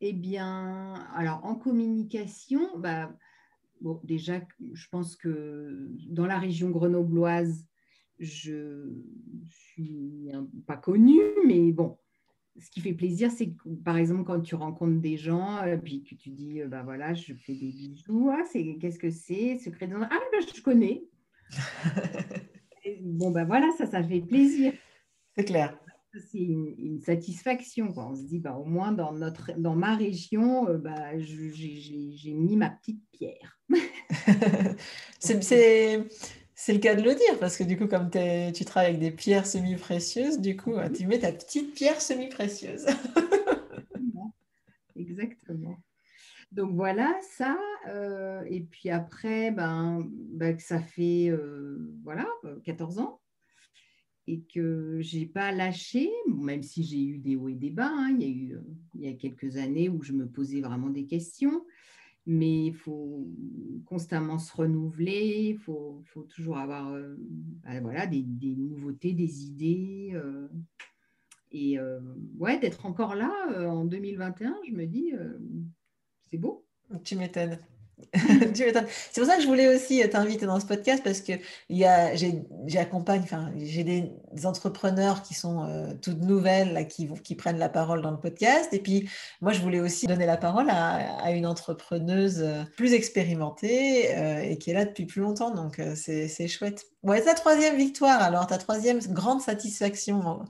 Eh 0.00 0.12
bien, 0.12 0.94
alors 1.16 1.44
en 1.44 1.56
communication, 1.56 2.78
bah, 2.78 3.12
bon, 3.80 4.00
déjà, 4.04 4.40
je 4.72 4.86
pense 4.90 5.16
que 5.16 5.88
dans 6.08 6.26
la 6.26 6.38
région 6.38 6.70
grenobloise, 6.70 7.66
je 8.18 8.90
suis 9.48 10.30
pas 10.66 10.76
connue, 10.76 11.22
mais 11.46 11.72
bon, 11.72 11.96
ce 12.60 12.70
qui 12.70 12.80
fait 12.80 12.92
plaisir, 12.92 13.30
c'est 13.30 13.50
que, 13.50 13.68
par 13.84 13.96
exemple, 13.96 14.24
quand 14.24 14.40
tu 14.40 14.54
rencontres 14.54 15.00
des 15.00 15.16
gens, 15.16 15.64
et 15.64 15.72
euh, 15.72 15.76
puis 15.76 16.02
que 16.02 16.14
tu 16.14 16.30
dis, 16.30 16.60
ben 16.66 16.82
voilà, 16.82 17.14
je 17.14 17.32
fais 17.34 17.54
des 17.54 17.72
bijoux, 17.72 18.30
ah, 18.32 18.42
c'est, 18.50 18.76
qu'est-ce 18.80 18.98
que 18.98 19.10
c'est 19.10 19.58
Secret 19.58 19.86
de... 19.86 19.94
Ah, 19.94 20.08
ben, 20.08 20.40
je 20.54 20.60
connais. 20.62 21.04
bon, 23.02 23.30
ben 23.30 23.44
voilà, 23.44 23.68
ça, 23.76 23.86
ça 23.86 24.02
fait 24.02 24.20
plaisir. 24.20 24.72
C'est 25.36 25.44
clair. 25.44 25.78
C'est 26.30 26.38
une, 26.38 27.00
satisfaction. 27.00 27.92
Quoi. 27.92 28.08
On 28.08 28.14
se 28.16 28.22
dit, 28.22 28.38
bah, 28.38 28.56
au 28.56 28.64
moins 28.64 28.92
dans, 28.92 29.12
notre, 29.12 29.52
dans 29.58 29.76
ma 29.76 29.94
région, 29.94 30.64
bah, 30.78 31.16
j'ai, 31.18 32.32
mis 32.32 32.56
ma 32.56 32.70
petite 32.70 33.02
pierre. 33.12 33.60
c'est, 35.20 35.42
c'est 35.42 36.06
le 36.68 36.78
cas 36.78 36.94
de 36.94 37.02
le 37.02 37.14
dire, 37.14 37.38
parce 37.38 37.56
que 37.56 37.64
du 37.64 37.76
coup, 37.76 37.86
comme 37.86 38.10
tu 38.10 38.64
travailles 38.64 38.90
avec 38.90 39.00
des 39.00 39.10
pierres 39.10 39.46
semi-précieuses, 39.46 40.40
du 40.40 40.56
coup, 40.56 40.74
tu 40.94 41.06
mets 41.06 41.20
ta 41.20 41.32
petite 41.32 41.74
pierre 41.74 42.00
semi-précieuse. 42.00 42.86
Exactement. 44.96 45.78
Donc 46.52 46.74
voilà, 46.74 47.14
ça. 47.36 47.58
Euh, 47.88 48.42
et 48.48 48.60
puis 48.60 48.90
après, 48.90 49.50
ben, 49.50 50.06
ben 50.10 50.58
ça 50.58 50.80
fait 50.80 51.28
euh, 51.28 51.94
voilà, 52.02 52.26
14 52.64 52.98
ans 52.98 53.20
et 54.26 54.42
que 54.42 55.00
je 55.00 55.18
n'ai 55.18 55.26
pas 55.26 55.52
lâché, 55.52 56.10
même 56.26 56.62
si 56.62 56.84
j'ai 56.84 57.02
eu 57.02 57.18
des 57.18 57.36
hauts 57.36 57.48
et 57.48 57.54
des 57.54 57.70
bas. 57.70 57.90
Hein. 57.90 58.16
il, 58.18 58.22
y 58.22 58.24
a 58.24 58.28
eu, 58.28 58.58
il 58.94 59.00
y 59.02 59.08
a 59.08 59.14
quelques 59.14 59.56
années 59.56 59.88
où 59.88 60.02
je 60.02 60.12
me 60.12 60.28
posais 60.28 60.60
vraiment 60.60 60.90
des 60.90 61.06
questions 61.06 61.64
mais 62.28 62.66
il 62.66 62.74
faut 62.74 63.26
constamment 63.86 64.38
se 64.38 64.54
renouveler, 64.54 65.48
il 65.48 65.58
faut, 65.58 66.04
toujours 66.28 66.58
avoir 66.58 66.92
euh, 66.92 67.16
bah, 67.64 67.80
voilà, 67.80 68.06
des, 68.06 68.22
des, 68.22 68.54
nouveautés, 68.54 69.14
des 69.14 69.46
idées. 69.46 70.10
Euh, 70.12 70.46
et 71.50 71.78
euh, 71.78 71.98
ouais, 72.38 72.58
d'être 72.58 72.84
encore 72.84 73.14
là 73.14 73.32
en 73.66 73.86
2021, 73.86 74.56
je 74.68 74.74
me 74.74 74.84
dis, 74.84 75.14
c'est 76.26 76.36
beau. 76.36 76.66
Tu 77.02 77.16
m'étonnes. 77.16 77.58
c'est 78.54 79.20
pour 79.20 79.26
ça 79.26 79.36
que 79.36 79.42
je 79.42 79.46
voulais 79.46 79.74
aussi 79.74 80.02
t'inviter 80.08 80.46
dans 80.46 80.58
ce 80.60 80.66
podcast 80.66 81.02
parce 81.04 81.20
que 81.20 81.32
j'accompagne, 82.66 83.20
enfin, 83.22 83.52
j'ai 83.56 83.84
des, 83.84 84.12
entrepreneurs 84.44 85.22
qui 85.22 85.34
sont 85.34 85.64
euh, 85.64 85.92
toutes 86.00 86.20
nouvelles, 86.20 86.72
là, 86.72 86.84
qui, 86.84 87.08
qui 87.22 87.34
prennent 87.34 87.58
la 87.58 87.68
parole 87.68 88.02
dans 88.02 88.10
le 88.10 88.18
podcast. 88.18 88.72
Et 88.72 88.78
puis, 88.78 89.08
moi, 89.40 89.52
je 89.52 89.60
voulais 89.60 89.80
aussi 89.80 90.06
donner 90.06 90.26
la 90.26 90.36
parole 90.36 90.68
à, 90.70 91.32
une 91.32 91.46
entrepreneuse 91.46 92.40
euh, 92.40 92.62
plus 92.76 92.94
expérimentée 92.94 94.16
euh, 94.16 94.40
et 94.40 94.58
qui 94.58 94.70
est 94.70 94.74
là 94.74 94.84
depuis 94.84 95.06
plus 95.06 95.20
longtemps. 95.20 95.52
Donc, 95.52 95.80
c'est 95.94 96.48
chouette. 96.48 96.86
Ouais, 97.02 97.20
ta 97.20 97.34
troisième 97.34 97.76
victoire, 97.76 98.22
alors, 98.22 98.46
ta 98.46 98.58
troisième 98.58 99.00
grande 99.00 99.40
satisfaction. 99.40 100.44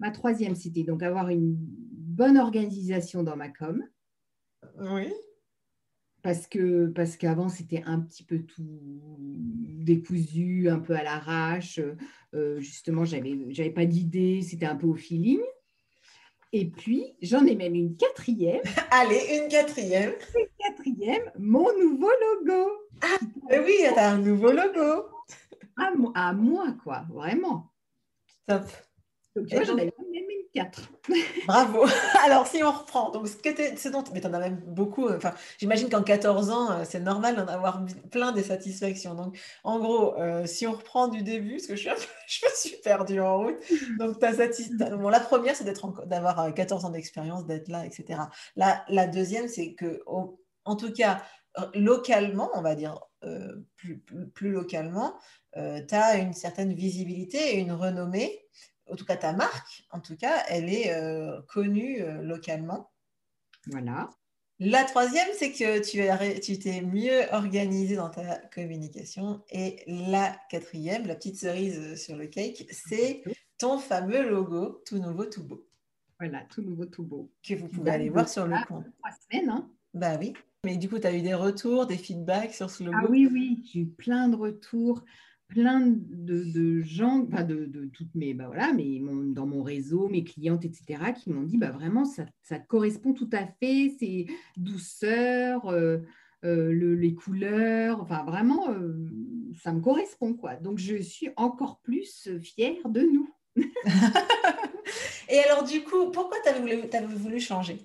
Ma 0.00 0.10
troisième, 0.10 0.54
c'était 0.54 0.82
donc 0.82 1.02
avoir 1.02 1.28
une 1.28 1.54
bonne 1.56 2.38
organisation 2.38 3.22
dans 3.22 3.36
ma 3.36 3.48
com. 3.48 3.82
Oui 4.80 5.12
parce 6.24 6.46
que 6.46 6.86
parce 6.86 7.18
qu'avant 7.18 7.50
c'était 7.50 7.82
un 7.84 8.00
petit 8.00 8.24
peu 8.24 8.38
tout 8.38 8.80
décousu, 9.20 10.70
un 10.70 10.78
peu 10.78 10.94
à 10.94 11.02
l'arrache. 11.02 11.78
Euh, 12.34 12.58
justement, 12.60 13.04
j'avais 13.04 13.38
j'avais 13.50 13.70
pas 13.70 13.84
d'idée, 13.84 14.40
c'était 14.40 14.64
un 14.64 14.74
peu 14.74 14.86
au 14.86 14.94
feeling. 14.94 15.42
Et 16.52 16.64
puis 16.70 17.14
j'en 17.20 17.44
ai 17.44 17.54
même 17.54 17.74
une 17.74 17.94
quatrième. 17.94 18.62
Allez, 18.90 19.38
une 19.38 19.48
quatrième. 19.48 20.12
Une 20.34 20.48
quatrième, 20.58 21.30
mon 21.38 21.68
nouveau 21.78 22.08
logo. 22.08 22.70
Ah 23.02 23.18
oui, 23.50 23.74
tu 23.80 23.98
as 23.98 24.12
un 24.12 24.18
nouveau 24.18 24.50
logo. 24.50 25.06
À, 25.76 25.92
à 26.14 26.32
moi, 26.32 26.74
quoi, 26.82 27.04
vraiment. 27.10 27.70
Top. 28.46 28.64
Donc, 29.36 29.46
tu 29.46 29.56
vois, 29.56 29.64
j'en 29.64 29.76
avais 29.76 29.92
4. 30.54 30.88
Bravo. 31.46 31.84
Alors, 32.24 32.46
si 32.46 32.62
on 32.62 32.70
reprend, 32.70 33.10
donc 33.10 33.26
ce 33.26 33.36
que 33.36 33.48
tu 33.48 33.90
dont, 33.90 34.04
mais 34.12 34.20
tu 34.20 34.26
en 34.28 34.32
as 34.32 34.38
même 34.38 34.62
beaucoup. 34.66 35.08
Enfin, 35.08 35.34
j'imagine 35.58 35.90
qu'en 35.90 36.02
14 36.02 36.50
ans, 36.50 36.70
euh, 36.70 36.84
c'est 36.88 37.00
normal 37.00 37.34
d'en 37.34 37.48
avoir 37.48 37.84
plein 38.10 38.30
des 38.30 38.44
satisfactions. 38.44 39.14
Donc, 39.14 39.36
en 39.64 39.80
gros, 39.80 40.16
euh, 40.18 40.46
si 40.46 40.66
on 40.66 40.72
reprend 40.72 41.08
du 41.08 41.22
début, 41.22 41.56
parce 41.56 41.66
que 41.66 41.74
je 41.74 41.80
suis, 41.80 41.90
un 41.90 41.94
peu, 41.94 42.00
je 42.28 42.46
suis 42.54 42.76
perdue 42.82 43.20
en 43.20 43.38
route. 43.38 43.56
Donc, 43.98 44.20
bon, 44.20 45.08
la 45.08 45.20
première, 45.20 45.56
c'est 45.56 45.64
d'avoir 46.06 46.54
14 46.54 46.84
euh, 46.84 46.86
ans 46.86 46.90
d'expérience, 46.90 47.46
d'être 47.46 47.68
là, 47.68 47.84
etc. 47.84 48.20
La, 48.54 48.84
la 48.88 49.06
deuxième, 49.08 49.48
c'est 49.48 49.74
que, 49.74 50.02
en 50.06 50.76
tout 50.76 50.92
cas, 50.92 51.22
localement, 51.74 52.50
on 52.54 52.62
va 52.62 52.74
dire 52.74 53.00
plus, 53.76 53.98
plus, 53.98 54.28
plus, 54.28 54.50
localement, 54.50 55.14
tu 55.54 55.94
as 55.94 56.16
une 56.16 56.32
certaine 56.32 56.74
visibilité 56.74 57.56
et 57.56 57.58
une 57.58 57.72
renommée 57.72 58.44
en 58.86 58.96
tout 58.96 59.04
cas 59.04 59.16
ta 59.16 59.32
marque, 59.32 59.84
en 59.90 60.00
tout 60.00 60.16
cas, 60.16 60.42
elle 60.48 60.68
est 60.68 60.92
euh, 60.92 61.40
connue 61.48 62.02
euh, 62.02 62.22
localement. 62.22 62.90
Voilà. 63.66 64.10
La 64.60 64.84
troisième, 64.84 65.26
c'est 65.36 65.50
que 65.50 66.38
tu 66.38 66.58
t'es 66.58 66.80
mieux 66.80 67.22
organisé 67.32 67.96
dans 67.96 68.08
ta 68.08 68.36
communication. 68.54 69.42
Et 69.50 69.82
la 69.86 70.36
quatrième, 70.48 71.06
la 71.06 71.16
petite 71.16 71.38
cerise 71.38 72.00
sur 72.00 72.16
le 72.16 72.28
cake, 72.28 72.66
c'est 72.70 73.24
ton 73.58 73.78
fameux 73.78 74.28
logo 74.28 74.82
tout 74.86 74.98
nouveau, 74.98 75.24
tout 75.24 75.42
beau. 75.42 75.66
Voilà, 76.20 76.42
tout 76.50 76.62
nouveau, 76.62 76.86
tout 76.86 77.02
beau. 77.02 77.32
Que 77.42 77.54
vous 77.54 77.66
pouvez 77.66 77.90
aller 77.90 78.10
voir 78.10 78.28
sur 78.28 78.46
le 78.46 78.56
compte. 78.68 78.86
Trois 78.98 79.16
semaines, 79.28 79.50
hein 79.50 79.70
Bah 79.92 80.16
oui. 80.20 80.34
Mais 80.64 80.76
du 80.76 80.88
coup, 80.88 80.98
tu 80.98 81.06
as 81.06 81.12
eu 81.12 81.20
des 81.20 81.34
retours, 81.34 81.86
des 81.86 81.98
feedbacks 81.98 82.54
sur 82.54 82.70
ce 82.70 82.84
logo? 82.84 82.96
Ah 83.00 83.06
oui, 83.10 83.28
oui, 83.30 83.68
j'ai 83.70 83.80
eu 83.80 83.86
plein 83.86 84.28
de 84.28 84.36
retours 84.36 85.04
plein 85.48 85.80
de, 85.86 86.80
gens, 86.80 87.24
enfin 87.26 87.44
de, 87.44 87.66
de, 87.66 87.86
toutes 87.86 88.14
mes, 88.14 88.34
bah 88.34 88.46
voilà, 88.46 88.72
mais 88.72 89.00
dans 89.32 89.46
mon 89.46 89.62
réseau, 89.62 90.08
mes 90.08 90.24
clientes, 90.24 90.64
etc., 90.64 91.12
qui 91.12 91.30
m'ont 91.30 91.42
dit, 91.42 91.58
bah 91.58 91.70
vraiment, 91.70 92.04
ça, 92.04 92.58
correspond 92.58 93.12
tout 93.12 93.30
à 93.32 93.46
fait, 93.46 93.94
c'est 93.98 94.26
douceur, 94.56 95.68
euh, 95.68 95.98
euh, 96.44 96.72
le, 96.72 96.94
les 96.94 97.14
couleurs, 97.14 98.00
enfin 98.00 98.24
vraiment, 98.24 98.70
euh, 98.70 98.94
ça 99.62 99.72
me 99.72 99.80
correspond, 99.80 100.34
quoi. 100.34 100.56
Donc, 100.56 100.78
je 100.78 100.96
suis 100.96 101.28
encore 101.36 101.80
plus 101.80 102.28
fière 102.40 102.88
de 102.88 103.02
nous. 103.02 103.30
Et 105.34 105.40
alors, 105.40 105.64
du 105.64 105.82
coup, 105.82 106.12
pourquoi 106.12 106.36
tu 106.44 106.48
avais, 106.48 107.06
voulu 107.06 107.40
changer? 107.40 107.82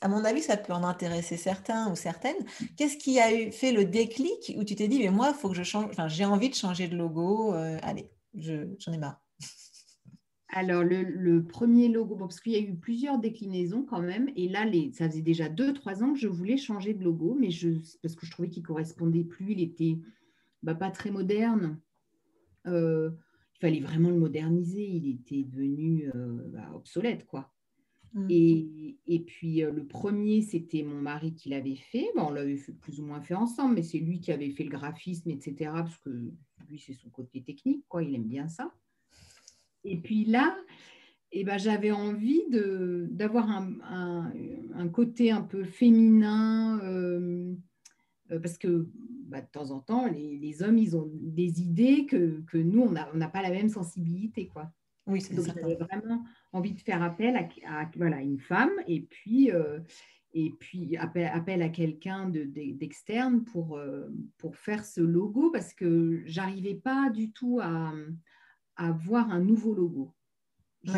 À 0.00 0.08
mon 0.08 0.24
avis, 0.24 0.40
ça 0.40 0.56
peut 0.56 0.72
en 0.72 0.84
intéresser 0.84 1.36
certains 1.36 1.90
ou 1.92 1.96
certaines. 1.96 2.46
Qu'est-ce 2.78 2.96
qui 2.96 3.20
a 3.20 3.30
eu, 3.30 3.52
fait 3.52 3.72
le 3.72 3.84
déclic 3.84 4.54
où 4.56 4.64
tu 4.64 4.74
t'es 4.74 4.88
dit, 4.88 4.98
mais 4.98 5.10
moi, 5.10 5.34
faut 5.34 5.50
que 5.50 5.54
je 5.54 5.64
change, 5.64 5.84
enfin, 5.90 6.08
j'ai 6.08 6.24
envie 6.24 6.48
de 6.48 6.54
changer 6.54 6.88
de 6.88 6.96
logo, 6.96 7.52
euh, 7.52 7.76
allez, 7.82 8.08
j'en 8.34 8.92
ai 8.92 8.98
marre 8.98 9.22
alors, 10.50 10.82
le, 10.82 11.44
premier 11.44 11.88
logo, 11.88 12.16
parce 12.16 12.40
qu'il 12.40 12.52
y 12.52 12.56
a 12.56 12.60
eu 12.60 12.74
plusieurs 12.74 13.18
déclinaisons 13.18 13.82
quand 13.82 14.00
même, 14.00 14.30
et 14.34 14.48
là, 14.48 14.64
ça 14.94 15.06
faisait 15.10 15.20
déjà 15.20 15.50
deux, 15.50 15.74
trois 15.74 16.02
ans 16.02 16.14
que 16.14 16.18
je 16.18 16.26
voulais 16.26 16.56
changer 16.56 16.94
de 16.94 17.04
logo, 17.04 17.36
mais 17.38 17.50
parce 18.02 18.14
que 18.14 18.24
je 18.24 18.30
trouvais 18.30 18.48
qu'il 18.48 18.62
correspondait 18.62 19.24
plus, 19.24 19.52
il 19.52 19.60
était 19.60 19.98
bah, 20.62 20.74
pas 20.74 20.90
très 20.90 21.10
moderne. 21.10 21.78
Euh, 22.66 23.10
il 23.58 23.60
fallait 23.60 23.80
vraiment 23.80 24.10
le 24.10 24.18
moderniser. 24.18 24.86
Il 24.86 25.10
était 25.10 25.42
devenu 25.42 26.10
euh, 26.14 26.38
bah, 26.52 26.70
obsolète, 26.74 27.26
quoi. 27.26 27.52
Mmh. 28.14 28.26
Et, 28.30 28.96
et, 29.06 29.20
puis 29.20 29.62
euh, 29.62 29.70
le 29.70 29.86
premier, 29.86 30.42
c'était 30.42 30.82
mon 30.82 31.00
mari 31.00 31.34
qui 31.34 31.50
l'avait 31.50 31.76
fait. 31.76 32.08
Bon, 32.16 32.28
on 32.28 32.30
l'avait 32.30 32.56
fait 32.56 32.72
plus 32.72 33.00
ou 33.00 33.04
moins 33.04 33.20
fait 33.20 33.34
ensemble, 33.34 33.74
mais 33.74 33.82
c'est 33.82 33.98
lui 33.98 34.20
qui 34.20 34.32
avait 34.32 34.50
fait 34.50 34.64
le 34.64 34.70
graphisme, 34.70 35.30
etc. 35.30 35.70
Parce 35.74 35.98
que 35.98 36.10
lui, 36.68 36.78
c'est 36.78 36.94
son 36.94 37.10
côté 37.10 37.42
technique, 37.42 37.84
quoi. 37.88 38.02
Il 38.02 38.14
aime 38.14 38.28
bien 38.28 38.48
ça. 38.48 38.72
Et 39.84 39.98
puis 39.98 40.24
là, 40.24 40.56
eh 41.32 41.44
ben, 41.44 41.58
j'avais 41.58 41.90
envie 41.90 42.44
d'avoir 43.10 43.50
un, 43.50 43.72
un, 43.82 44.32
un, 44.74 44.88
côté 44.88 45.30
un 45.30 45.42
peu 45.42 45.64
féminin, 45.64 46.80
euh, 46.82 47.54
parce 48.28 48.58
que 48.58 48.88
bah, 49.28 49.40
de 49.40 49.46
temps 49.46 49.70
en 49.70 49.80
temps, 49.80 50.06
les, 50.06 50.62
hommes, 50.62 50.78
ils 50.78 50.96
ont 50.96 51.08
des 51.12 51.62
idées 51.62 52.06
que, 52.06 52.42
que 52.50 52.58
nous, 52.58 52.82
on 52.82 52.90
n'a 52.90 53.28
pas 53.28 53.42
la 53.42 53.50
même 53.50 53.68
sensibilité. 53.68 54.48
Quoi. 54.48 54.72
Oui, 55.06 55.20
c'est 55.20 55.34
Donc, 55.34 55.46
j'avais 55.46 55.76
vraiment 55.76 56.24
envie 56.52 56.72
de 56.72 56.80
faire 56.80 57.02
appel 57.02 57.36
à, 57.66 57.90
voilà, 57.96 58.20
une 58.20 58.38
femme 58.38 58.72
et 58.86 59.00
puis, 59.00 59.50
euh, 59.52 59.80
et 60.34 60.50
puis 60.50 60.96
appel, 60.96 61.30
appel 61.32 61.62
à 61.62 61.68
quelqu'un 61.70 62.28
d'externe 62.28 63.44
pour, 63.44 63.78
euh, 63.78 64.08
pour 64.36 64.56
faire 64.56 64.84
ce 64.84 65.00
logo 65.00 65.50
parce 65.50 65.72
que 65.72 66.22
j'arrivais 66.26 66.74
pas 66.74 67.10
du 67.10 67.32
tout 67.32 67.58
à, 67.62 67.92
à 68.76 68.92
voir 68.92 69.30
un 69.30 69.40
nouveau 69.40 69.74
logo. 69.74 70.14
Je, 70.84 70.92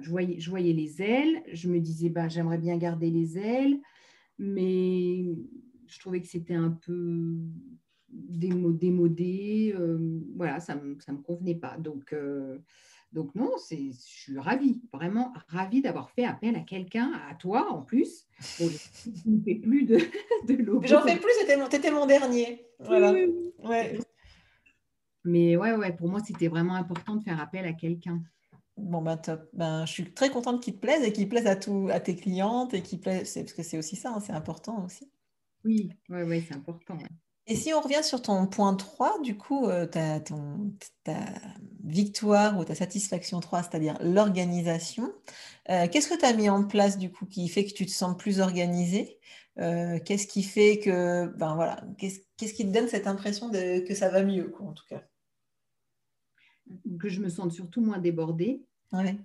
je, 0.00 0.10
voyais, 0.10 0.38
je 0.38 0.50
voyais 0.50 0.72
les 0.72 1.02
ailes, 1.02 1.42
je 1.52 1.68
me 1.68 1.80
disais, 1.80 2.10
bah, 2.10 2.28
j'aimerais 2.28 2.58
bien 2.58 2.76
garder 2.76 3.10
les 3.10 3.38
ailes, 3.38 3.80
mais 4.38 5.24
je 5.94 6.00
trouvais 6.00 6.20
que 6.20 6.26
c'était 6.26 6.54
un 6.54 6.70
peu 6.70 7.36
démodé. 8.10 9.74
Euh, 9.78 10.20
voilà, 10.36 10.60
ça 10.60 10.74
ne 10.74 10.80
me, 10.82 11.22
convenait 11.22 11.54
pas. 11.54 11.76
Donc, 11.78 12.12
euh, 12.12 12.58
donc 13.12 13.34
non, 13.34 13.52
je 13.70 13.92
suis 13.92 14.38
ravie, 14.38 14.82
vraiment 14.92 15.32
ravie 15.48 15.82
d'avoir 15.82 16.10
fait 16.10 16.24
appel 16.24 16.56
à 16.56 16.60
quelqu'un, 16.60 17.12
à 17.30 17.34
toi 17.36 17.70
en 17.70 17.82
plus. 17.82 18.26
je 18.58 18.64
ne 19.26 19.40
fais 19.42 19.54
plus 19.54 19.84
de, 19.84 19.96
de 20.48 20.86
J'en 20.86 21.02
fais 21.02 21.16
plus, 21.16 21.30
c'était 21.40 21.56
mon, 21.90 22.00
mon 22.00 22.06
dernier. 22.06 22.66
Voilà. 22.80 23.12
Ouais. 23.62 23.98
Mais 25.24 25.56
ouais, 25.56 25.72
ouais, 25.74 25.92
pour 25.92 26.08
moi, 26.08 26.20
c'était 26.26 26.48
vraiment 26.48 26.74
important 26.74 27.14
de 27.16 27.22
faire 27.22 27.40
appel 27.40 27.64
à 27.64 27.72
quelqu'un. 27.72 28.20
Bon, 28.76 29.00
ben 29.00 29.16
top. 29.16 29.48
Ben, 29.52 29.86
je 29.86 29.92
suis 29.92 30.12
très 30.12 30.30
contente 30.30 30.60
qu'il 30.60 30.74
te 30.74 30.80
plaise 30.80 31.04
et 31.04 31.12
qu'il 31.12 31.28
plaise 31.28 31.46
à, 31.46 31.54
tout, 31.54 31.88
à 31.92 32.00
tes 32.00 32.16
clientes 32.16 32.74
et 32.74 32.82
qu'il 32.82 33.00
plaise, 33.00 33.32
parce 33.32 33.52
que 33.52 33.62
c'est 33.62 33.78
aussi 33.78 33.94
ça, 33.94 34.10
hein, 34.10 34.20
c'est 34.20 34.32
important 34.32 34.84
aussi. 34.84 35.08
Oui, 35.64 35.90
ouais, 36.08 36.22
ouais, 36.22 36.44
c'est 36.46 36.54
important. 36.54 36.98
Et 37.46 37.56
si 37.56 37.74
on 37.74 37.80
revient 37.80 38.02
sur 38.02 38.22
ton 38.22 38.46
point 38.46 38.74
3, 38.74 39.20
du 39.20 39.36
coup, 39.36 39.66
euh, 39.66 39.86
ta, 39.86 40.20
victoire 41.82 42.58
ou 42.58 42.64
ta 42.64 42.74
satisfaction 42.74 43.40
3, 43.40 43.64
c'est-à-dire 43.64 43.98
l'organisation, 44.00 45.12
euh, 45.68 45.86
qu'est-ce 45.88 46.08
que 46.08 46.18
tu 46.18 46.24
as 46.24 46.32
mis 46.32 46.48
en 46.48 46.64
place 46.64 46.96
du 46.96 47.10
coup 47.10 47.26
qui 47.26 47.48
fait 47.48 47.66
que 47.66 47.72
tu 47.72 47.84
te 47.84 47.90
sens 47.90 48.16
plus 48.16 48.40
organisé 48.40 49.18
euh, 49.58 49.98
Qu'est-ce 50.04 50.26
qui 50.26 50.42
fait 50.42 50.78
que, 50.78 51.26
ben 51.36 51.54
voilà, 51.54 51.84
qu'est-ce 51.98 52.54
qui 52.54 52.66
te 52.66 52.72
donne 52.72 52.88
cette 52.88 53.06
impression 53.06 53.50
de, 53.50 53.86
que 53.86 53.94
ça 53.94 54.08
va 54.08 54.22
mieux, 54.22 54.48
quoi, 54.48 54.66
en 54.66 54.72
tout 54.72 54.86
cas? 54.88 55.02
Que 56.98 57.10
je 57.10 57.20
me 57.20 57.28
sente 57.28 57.52
surtout 57.52 57.82
moins 57.82 57.98
débordée. 57.98 58.64
Ouais 58.92 59.18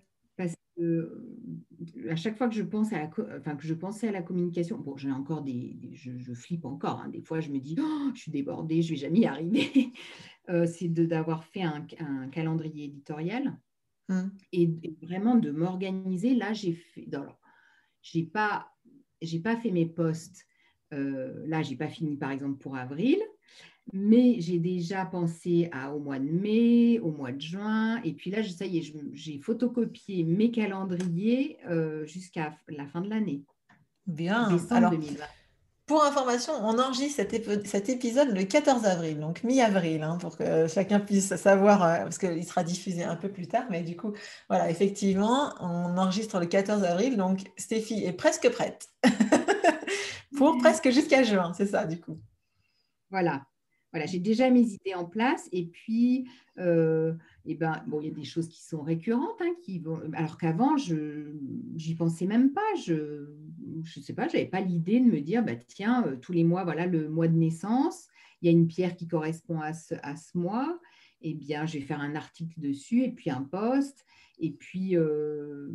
à 2.10 2.16
chaque 2.16 2.38
fois 2.38 2.50
que 2.50 2.56
je 2.56 2.64
pense 2.64 2.92
à 2.94 3.00
la, 3.00 3.10
enfin, 3.38 3.56
que 3.56 3.66
je 3.66 3.74
pensais 3.74 4.08
à 4.08 4.12
la 4.12 4.22
communication, 4.22 4.78
bon, 4.78 4.98
j'ai 4.98 5.12
encore 5.12 5.42
des, 5.42 5.78
je, 5.94 6.34
flippe 6.34 6.66
encore. 6.66 7.02
Hein. 7.02 7.10
des 7.10 7.22
fois, 7.22 7.40
je 7.40 7.50
me 7.50 7.60
dis, 7.60 7.76
oh, 7.80 8.12
je 8.14 8.22
suis 8.22 8.32
débordée, 8.32 8.82
je 8.82 8.92
vais 8.92 9.00
jamais 9.00 9.20
y 9.20 9.26
arriver. 9.26 9.92
Euh, 10.50 10.66
c'est 10.66 10.88
d'avoir 10.88 11.44
fait 11.44 11.62
un, 11.62 11.86
calendrier 12.32 12.86
éditorial 12.86 13.56
mmh. 14.08 14.22
et, 14.52 14.72
vraiment 15.04 15.36
de 15.36 15.52
m'organiser. 15.52 16.34
Là, 16.34 16.54
j'ai 16.54 16.74
fait, 16.74 17.08
j'ai 18.02 18.24
pas, 18.24 18.68
j'ai 19.22 19.38
pas 19.38 19.58
fait 19.58 19.70
mes 19.70 19.86
postes. 19.86 20.48
Euh, 20.92 21.46
là, 21.46 21.62
j'ai 21.62 21.76
pas 21.76 21.88
fini, 21.88 22.18
par 22.18 22.32
exemple, 22.32 22.58
pour 22.58 22.78
avril. 22.78 23.20
Mais 23.94 24.36
j'ai 24.40 24.60
déjà 24.60 25.06
pensé 25.06 25.70
à, 25.72 25.94
au 25.94 26.00
mois 26.00 26.20
de 26.20 26.30
mai, 26.30 27.00
au 27.00 27.12
mois 27.12 27.32
de 27.32 27.42
juin. 27.42 28.02
Et 28.04 28.14
puis 28.14 28.30
là, 28.30 28.44
ça 28.44 28.66
y 28.66 28.78
est, 28.78 28.94
j'ai 29.14 29.40
photocopié 29.40 30.24
mes 30.24 30.52
calendriers 30.52 31.58
euh, 31.68 32.06
jusqu'à 32.06 32.56
la 32.68 32.86
fin 32.88 33.02
de 33.02 33.10
l'année. 33.10 33.44
Bien. 34.06 34.50
Alors, 34.70 34.94
pour 35.90 36.04
information, 36.04 36.54
on 36.62 36.78
enregistre 36.78 37.16
cet, 37.16 37.66
cet, 37.68 37.90
épisode 37.90 38.30
le 38.30 38.44
14 38.44 38.86
avril, 38.86 39.20
donc 39.20 39.44
mi-avril, 39.44 40.04
hein, 40.04 40.20
pour 40.20 40.38
que 40.38 40.68
chacun 40.68 41.00
puisse 41.00 41.36
savoir, 41.36 41.84
euh, 41.84 41.98
parce 42.04 42.20
qu'il 42.20 42.46
sera 42.46 42.64
diffusé 42.64 43.04
un 43.04 43.16
peu 43.16 43.28
plus 43.28 43.48
tard. 43.48 43.64
Mais 43.72 43.82
du 43.82 43.98
coup, 43.98 44.14
voilà, 44.50 44.70
effectivement, 44.70 45.52
on 45.60 45.98
enregistre 45.98 46.40
le 46.40 46.46
14 46.46 46.84
avril, 46.84 47.18
donc 47.18 47.40
Stéphie 47.58 48.06
est 48.06 48.14
presque 48.14 48.52
prête. 48.52 48.88
pour 50.38 50.60
presque 50.60 50.92
jusqu'à 50.92 51.24
juin, 51.24 51.54
c'est 51.58 51.66
ça, 51.66 51.86
du 51.86 52.00
coup. 52.00 52.20
Voilà. 53.10 53.42
Voilà, 53.92 54.06
j'ai 54.06 54.20
déjà 54.20 54.50
mes 54.52 54.62
idées 54.62 54.94
en 54.96 55.06
place 55.06 55.50
et 55.52 55.66
puis 55.66 56.28
euh, 56.60 57.14
eh 57.46 57.56
ben, 57.56 57.84
il 58.00 58.08
y 58.08 58.12
a 58.12 58.14
des 58.14 58.24
choses 58.24 58.48
qui 58.48 58.62
sont 58.62 58.82
récurrentes, 58.82 59.42
hein, 59.42 59.54
alors 60.14 60.38
qu'avant, 60.38 60.78
je 60.78 61.34
n'y 61.74 61.96
pensais 61.96 62.26
même 62.26 62.54
pas. 62.54 62.76
Je 62.86 62.94
ne 62.94 63.84
sais 64.04 64.14
pas, 64.14 64.28
je 64.28 64.34
n'avais 64.34 64.50
pas 64.50 64.62
l'idée 64.62 65.00
de 65.00 65.06
me 65.06 65.22
dire, 65.22 65.44
bah, 65.44 65.56
tiens, 65.56 66.06
euh, 66.06 66.16
tous 66.18 66.34
les 66.34 66.44
mois, 66.44 66.64
voilà 66.64 66.86
le 66.86 67.10
mois 67.10 67.28
de 67.28 67.36
naissance, 67.36 68.08
il 68.42 68.46
y 68.46 68.50
a 68.50 68.52
une 68.52 68.68
pierre 68.68 68.96
qui 68.96 69.08
correspond 69.08 69.60
à 69.60 69.74
ce, 69.74 69.96
à 70.04 70.16
ce 70.16 70.38
mois. 70.38 70.80
Eh 71.22 71.34
bien, 71.34 71.66
je 71.66 71.74
vais 71.74 71.84
faire 71.84 72.00
un 72.00 72.16
article 72.16 72.60
dessus 72.60 73.04
et 73.04 73.12
puis 73.12 73.30
un 73.30 73.44
post 73.44 74.06
et 74.40 74.52
puis, 74.52 74.96
euh, 74.96 75.70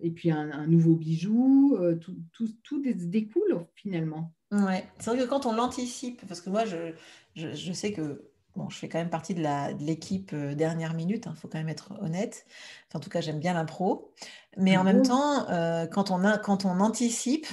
et 0.00 0.10
puis 0.10 0.30
un, 0.30 0.66
nouveau 0.66 0.94
bijou. 0.94 1.78
tout, 2.00 2.16
tout, 2.32 2.48
tout 2.62 2.82
découle 2.82 3.66
finalement. 3.74 4.32
Ouais, 4.52 4.86
c'est 4.98 5.10
vrai 5.10 5.18
que 5.18 5.28
quand 5.28 5.46
on 5.46 5.52
l'anticipe, 5.52 6.24
parce 6.28 6.40
que 6.40 6.50
moi, 6.50 6.64
je, 6.64 6.92
je, 7.34 7.72
sais 7.72 7.92
que 7.92 8.30
bon, 8.54 8.68
je 8.70 8.78
fais 8.78 8.88
quand 8.88 8.98
même 8.98 9.10
partie 9.10 9.34
de 9.34 9.42
l'équipe 9.84 10.30
euh, 10.32 10.54
dernière 10.54 10.94
minute, 10.94 11.24
il 11.26 11.28
hein, 11.28 11.34
faut 11.34 11.48
quand 11.48 11.58
même 11.58 11.68
être 11.68 11.92
honnête. 12.00 12.46
en 12.94 13.00
tout 13.00 13.10
cas, 13.10 13.20
j'aime 13.20 13.40
bien 13.40 13.54
l'impro. 13.54 14.12
Mais 14.56 14.76
en 14.76 14.84
même 14.84 15.00
mmh 15.00 15.08
temps, 15.08 15.50
euh, 15.50 15.86
quand, 15.86 16.10
on 16.10 16.24
a, 16.24 16.38
quand 16.38 16.64
on 16.64 16.80
anticipe, 16.80 17.46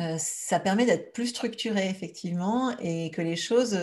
euh, 0.00 0.16
ça 0.18 0.60
permet 0.60 0.86
d'être 0.86 1.12
plus 1.12 1.28
structuré, 1.28 1.88
effectivement, 1.88 2.76
et 2.78 3.10
que 3.10 3.22
les 3.22 3.36
choses 3.36 3.78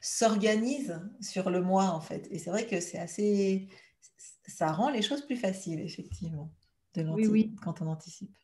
s'organisent 0.00 1.00
sur 1.20 1.50
le 1.50 1.60
mois, 1.60 1.90
en 1.90 2.00
fait. 2.00 2.26
Et 2.30 2.38
c'est 2.38 2.50
vrai 2.50 2.66
que 2.66 2.80
c'est 2.80 2.98
assez. 2.98 3.68
Ça 4.46 4.72
rend 4.72 4.90
les 4.90 5.02
choses 5.02 5.24
plus 5.24 5.36
faciles, 5.36 5.80
effectivement, 5.80 6.52
de 6.94 7.02
oui, 7.02 7.26
oui. 7.26 7.54
quand 7.62 7.80
on 7.80 7.86
anticipe 7.86 8.34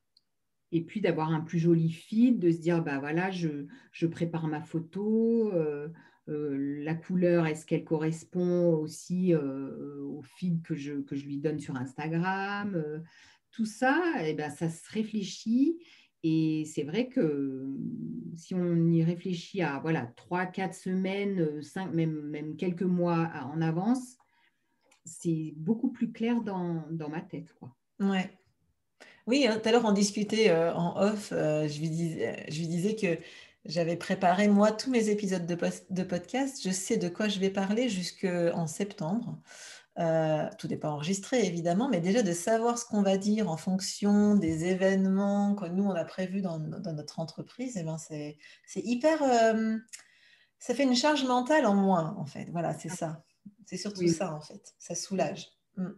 et 0.72 0.82
puis 0.82 1.00
d'avoir 1.00 1.32
un 1.32 1.40
plus 1.40 1.58
joli 1.58 1.90
feed, 1.90 2.38
de 2.38 2.50
se 2.50 2.58
dire, 2.58 2.82
bah 2.82 2.98
voilà, 2.98 3.30
je, 3.30 3.66
je 3.92 4.06
prépare 4.06 4.46
ma 4.46 4.60
photo, 4.60 5.52
euh, 5.52 5.88
euh, 6.28 6.82
la 6.84 6.94
couleur, 6.94 7.46
est-ce 7.46 7.66
qu'elle 7.66 7.84
correspond 7.84 8.74
aussi 8.74 9.34
euh, 9.34 10.04
au 10.04 10.22
feed 10.22 10.62
que 10.62 10.74
je, 10.74 10.94
que 10.94 11.16
je 11.16 11.26
lui 11.26 11.38
donne 11.38 11.58
sur 11.58 11.76
Instagram 11.76 13.02
Tout 13.50 13.66
ça, 13.66 14.00
et 14.20 14.30
eh 14.30 14.34
ben, 14.34 14.50
ça 14.50 14.68
se 14.68 14.88
réfléchit. 14.90 15.78
Et 16.22 16.64
c'est 16.66 16.84
vrai 16.84 17.08
que 17.08 17.66
si 18.36 18.54
on 18.54 18.90
y 18.90 19.02
réfléchit 19.02 19.62
à 19.62 19.80
voilà, 19.80 20.06
3, 20.16 20.46
4 20.46 20.74
semaines, 20.74 21.62
5, 21.62 21.92
même, 21.94 22.28
même 22.28 22.56
quelques 22.56 22.82
mois 22.82 23.30
en 23.50 23.60
avance, 23.62 24.19
c'est 25.22 25.54
beaucoup 25.56 25.90
plus 25.90 26.12
clair 26.12 26.42
dans, 26.42 26.85
dans 26.90 27.09
ma 27.09 27.20
tête. 27.20 27.52
Quoi. 27.59 27.74
Ouais, 28.00 28.30
oui, 29.26 29.46
hein, 29.46 29.61
tout 29.62 29.68
à 29.68 29.72
l'heure, 29.72 29.85
on 29.85 29.92
discutait 29.92 30.50
euh, 30.50 30.74
en 30.74 31.00
off. 31.00 31.30
Euh, 31.33 31.68
je, 31.68 31.78
lui 31.78 31.88
disais, 31.88 32.44
je 32.48 32.59
lui 32.59 32.66
disais 32.66 32.96
que 32.96 33.18
j'avais 33.64 33.96
préparé, 33.96 34.48
moi, 34.48 34.72
tous 34.72 34.90
mes 34.90 35.09
épisodes 35.09 35.46
de, 35.46 35.56
de 35.90 36.02
podcast. 36.02 36.61
Je 36.64 36.70
sais 36.70 36.96
de 36.96 37.09
quoi 37.09 37.28
je 37.28 37.38
vais 37.38 37.50
parler 37.50 37.88
jusqu'en 37.88 38.66
septembre. 38.66 39.38
Euh, 39.98 40.48
tout 40.59 40.68
n'est 40.68 40.76
pas 40.76 40.90
enregistré, 40.90 41.46
évidemment, 41.46 41.88
mais 41.88 42.00
déjà 42.00 42.22
de 42.22 42.33
savoir 42.33 42.78
ce 42.78 42.85
qu'on 42.87 43.02
va 43.02 43.18
dire 43.18 43.50
en 43.50 43.56
fonction 43.56 44.35
des 44.35 44.64
événements 44.64 45.54
que 45.54 45.66
nous, 45.66 45.85
on 45.85 45.94
a 45.94 46.04
prévus 46.04 46.40
dans, 46.40 46.59
notre 46.59 47.20
entreprise, 47.20 47.76
eh 47.76 47.83
ben 47.83 47.98
c'est 47.98 48.37
hyper... 48.76 49.20
ça 50.59 50.74
fait 50.74 50.85
une 50.85 50.96
charge 50.96 51.24
mentale 51.24 51.66
en 51.66 51.74
moins, 51.74 52.16
en 52.18 52.24
fait. 52.24 52.48
Voilà, 52.50 52.72
c'est 52.72 52.88
ça. 52.88 53.22
C'est 53.70 53.76
surtout 53.76 54.09
ça, 54.09 54.35
en 54.35 54.40
fait. 54.40 54.74
Ça 54.80 54.96
soulage. 54.96 55.46
Mmh 55.76 55.90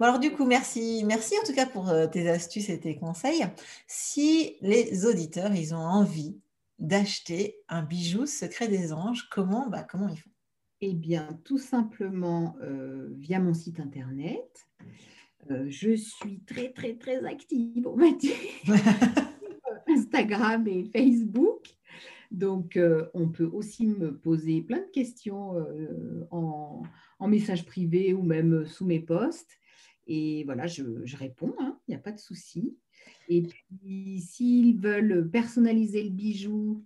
alors 0.00 0.18
du 0.18 0.32
coup, 0.32 0.44
merci, 0.44 1.04
merci 1.06 1.34
en 1.40 1.46
tout 1.46 1.54
cas 1.54 1.66
pour 1.66 1.88
euh, 1.88 2.08
tes 2.08 2.28
astuces 2.28 2.68
et 2.68 2.80
tes 2.80 2.96
conseils. 2.96 3.44
Si 3.86 4.56
les 4.60 5.06
auditeurs, 5.06 5.54
ils 5.54 5.72
ont 5.72 5.78
envie 5.78 6.36
d'acheter 6.80 7.60
un 7.68 7.82
bijou 7.82 8.26
secret 8.26 8.66
des 8.66 8.92
anges, 8.92 9.28
comment, 9.30 9.68
bah, 9.68 9.86
comment 9.88 10.08
ils 10.08 10.16
font? 10.16 10.30
Eh 10.80 10.94
bien, 10.94 11.38
tout 11.44 11.58
simplement 11.58 12.56
euh, 12.62 13.10
via 13.12 13.38
mon 13.38 13.54
site 13.54 13.78
internet. 13.78 14.66
Euh, 15.52 15.66
je 15.68 15.94
suis 15.94 16.40
très, 16.40 16.72
très, 16.72 16.94
très 16.96 17.24
active, 17.24 17.86
on 17.86 17.96
va 17.96 18.10
dire, 18.10 18.34
Instagram 19.86 20.66
et 20.66 20.84
Facebook. 20.92 21.68
Donc, 22.32 22.78
on 23.14 23.28
peut 23.28 23.48
aussi 23.52 23.86
me 23.86 24.16
poser 24.16 24.62
plein 24.62 24.80
de 24.80 24.90
questions 24.90 25.54
en, 26.30 26.82
en, 27.18 27.28
message 27.28 27.66
privé 27.66 28.14
ou 28.14 28.22
même 28.22 28.66
sous 28.66 28.86
mes 28.86 29.00
posts. 29.00 29.58
Et 30.06 30.42
voilà, 30.44 30.66
je, 30.66 30.82
réponds, 31.16 31.54
il 31.60 31.64
hein, 31.64 31.78
n'y 31.88 31.94
a 31.94 31.98
pas 31.98 32.12
de 32.12 32.18
souci. 32.18 32.76
Et 33.28 33.42
puis, 33.42 34.20
s'ils 34.20 34.78
veulent 34.78 35.28
personnaliser 35.30 36.04
le 36.04 36.10
bijou, 36.10 36.84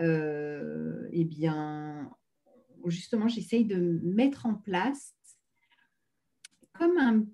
euh, 0.00 1.08
eh 1.12 1.24
bien, 1.24 2.10
justement, 2.86 3.28
j'essaye 3.28 3.64
de 3.64 4.00
mettre 4.02 4.46
en 4.46 4.54
place 4.54 5.14
comme 6.72 6.96
un 6.98 7.24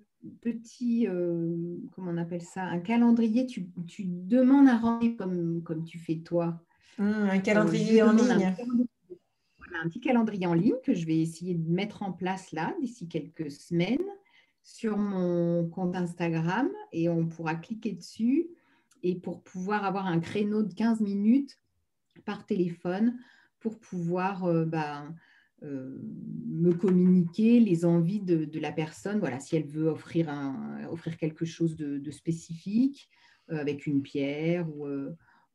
petit, 0.41 1.07
euh, 1.07 1.77
comment 1.91 2.11
on 2.11 2.17
appelle 2.17 2.41
ça, 2.41 2.63
un 2.63 2.79
calendrier. 2.79 3.45
Tu, 3.45 3.69
demandes 4.05 4.67
un 4.67 5.15
comme, 5.15 5.63
comme 5.63 5.85
tu 5.85 5.99
fais 5.99 6.17
toi. 6.17 6.61
Mmh, 6.97 7.03
un 7.03 7.39
calendrier 7.39 8.01
en 8.01 8.13
ligne. 8.13 8.45
Un, 8.45 8.55
un 9.81 9.87
petit 9.87 10.01
calendrier 10.01 10.47
en 10.47 10.53
ligne 10.53 10.75
que 10.83 10.93
je 10.93 11.05
vais 11.05 11.19
essayer 11.19 11.55
de 11.55 11.69
mettre 11.69 12.03
en 12.03 12.11
place 12.11 12.51
là 12.51 12.75
d'ici 12.81 13.07
quelques 13.07 13.51
semaines 13.51 13.97
sur 14.63 14.97
mon 14.97 15.67
compte 15.69 15.95
Instagram 15.95 16.69
et 16.91 17.09
on 17.09 17.27
pourra 17.27 17.55
cliquer 17.55 17.93
dessus 17.93 18.47
et 19.03 19.15
pour 19.15 19.41
pouvoir 19.43 19.85
avoir 19.85 20.07
un 20.07 20.19
créneau 20.19 20.63
de 20.63 20.73
15 20.73 20.99
minutes 21.01 21.57
par 22.25 22.45
téléphone 22.45 23.17
pour 23.59 23.79
pouvoir 23.79 24.45
euh, 24.45 24.65
bah, 24.65 25.07
euh, 25.63 25.97
me 26.47 26.73
communiquer 26.73 27.59
les 27.59 27.85
envies 27.85 28.21
de, 28.21 28.59
la 28.59 28.71
personne. 28.71 29.19
Voilà, 29.19 29.39
si 29.39 29.55
elle 29.55 29.67
veut 29.67 29.87
offrir, 29.87 30.29
un, 30.29 30.85
offrir 30.89 31.17
quelque 31.17 31.45
chose 31.45 31.75
de, 31.75 32.11
spécifique 32.11 33.09
euh, 33.49 33.59
avec 33.59 33.87
une 33.87 34.01
pierre 34.01 34.67
ou, 34.69 34.85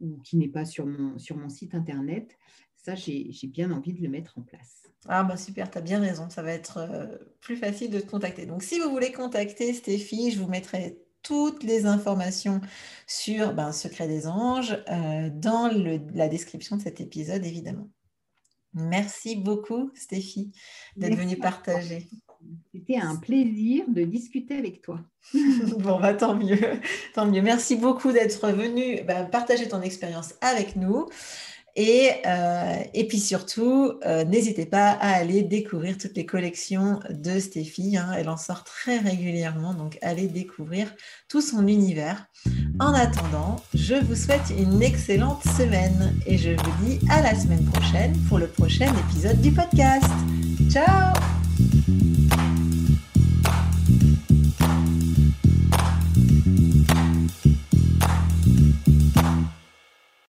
ou 0.05 0.19
qui 0.23 0.37
n'est 0.37 0.49
pas 0.49 0.65
sur 0.65 0.87
mon, 0.87 1.19
sur 1.19 1.37
mon 1.37 1.49
site 1.49 1.75
internet, 1.75 2.37
ça, 2.77 2.95
j'ai 2.95 3.33
bien 3.45 3.71
envie 3.71 3.95
de 3.95 4.03
le 4.03 4.09
mettre 4.09 4.39
en 4.39 4.43
place. 4.43 4.83
Ah 5.07 5.23
bah 5.23 5.37
super, 5.37 5.71
tu 5.71 5.79
as 5.79 5.81
bien 5.81 6.01
raison, 6.01 6.31
ça 6.31 6.43
va 6.43 6.53
être 6.53 6.79
euh, 6.79 7.07
plus 7.41 7.57
facile 7.57 7.91
de 7.91 8.01
te 8.01 8.11
contacter. 8.11 8.47
Donc 8.47 8.63
si 8.63 8.79
vous 8.79 8.91
voulez 8.91 9.13
contacter 9.13 9.73
Stéphie, 9.75 10.31
je 10.31 10.39
vous 10.39 10.49
mettrai 10.49 10.99
toutes 11.23 11.63
les 11.63 11.87
informations 11.87 12.61
sur 13.07 13.55
ben, 13.55 13.73
Secret 13.73 14.07
des 14.07 14.27
Anges 14.27 14.79
euh, 14.91 15.31
dans 15.31 15.69
la 16.15 16.29
description 16.29 16.77
de 16.77 16.83
cet 16.83 17.01
épisode, 17.01 17.45
évidemment. 17.45 17.91
Merci 18.75 19.37
beaucoup, 19.37 19.91
Stéphie, 19.95 20.53
d'être 20.97 21.17
venue 21.17 21.37
partager. 21.37 22.09
C'était 22.73 22.97
un 22.97 23.17
plaisir 23.17 23.85
de 23.89 24.03
discuter 24.03 24.57
avec 24.57 24.83
toi. 24.83 25.01
bon, 25.79 26.01
bah, 26.01 26.15
tant 26.15 26.35
mieux. 26.35 26.59
Tant 27.15 27.27
mieux. 27.27 27.43
Merci 27.43 27.77
beaucoup 27.77 28.13
d'être 28.13 28.49
venu 28.51 29.03
bah, 29.07 29.25
partager 29.25 29.69
ton 29.69 29.81
expérience 29.81 30.35
avec 30.41 30.77
nous. 30.77 31.07
Et, 31.77 32.11
euh, 32.25 32.77
et 32.95 33.07
puis 33.09 33.19
surtout, 33.19 33.95
euh, 34.07 34.25
n'hésitez 34.25 34.65
pas 34.65 34.91
à 34.91 35.17
aller 35.17 35.43
découvrir 35.43 35.99
toutes 35.99 36.17
les 36.17 36.27
collections 36.27 37.01
de 37.11 37.41
Stéphie. 37.41 37.97
Hein. 37.97 38.13
Elle 38.17 38.29
en 38.29 38.37
sort 38.37 38.63
très 38.63 38.99
régulièrement, 38.99 39.75
donc 39.75 39.99
allez 40.01 40.29
découvrir 40.29 40.95
tout 41.29 41.41
son 41.41 41.67
univers. 41.67 42.27
En 42.79 42.93
attendant, 42.93 43.57
je 43.75 43.95
vous 43.95 44.15
souhaite 44.15 44.53
une 44.57 44.83
excellente 44.83 45.43
semaine 45.57 46.17
et 46.27 46.39
je 46.39 46.51
vous 46.51 46.85
dis 46.85 47.01
à 47.11 47.23
la 47.23 47.35
semaine 47.35 47.65
prochaine 47.65 48.17
pour 48.29 48.39
le 48.39 48.47
prochain 48.47 48.93
épisode 49.09 49.41
du 49.41 49.51
podcast. 49.51 50.11
Ciao 50.71 51.13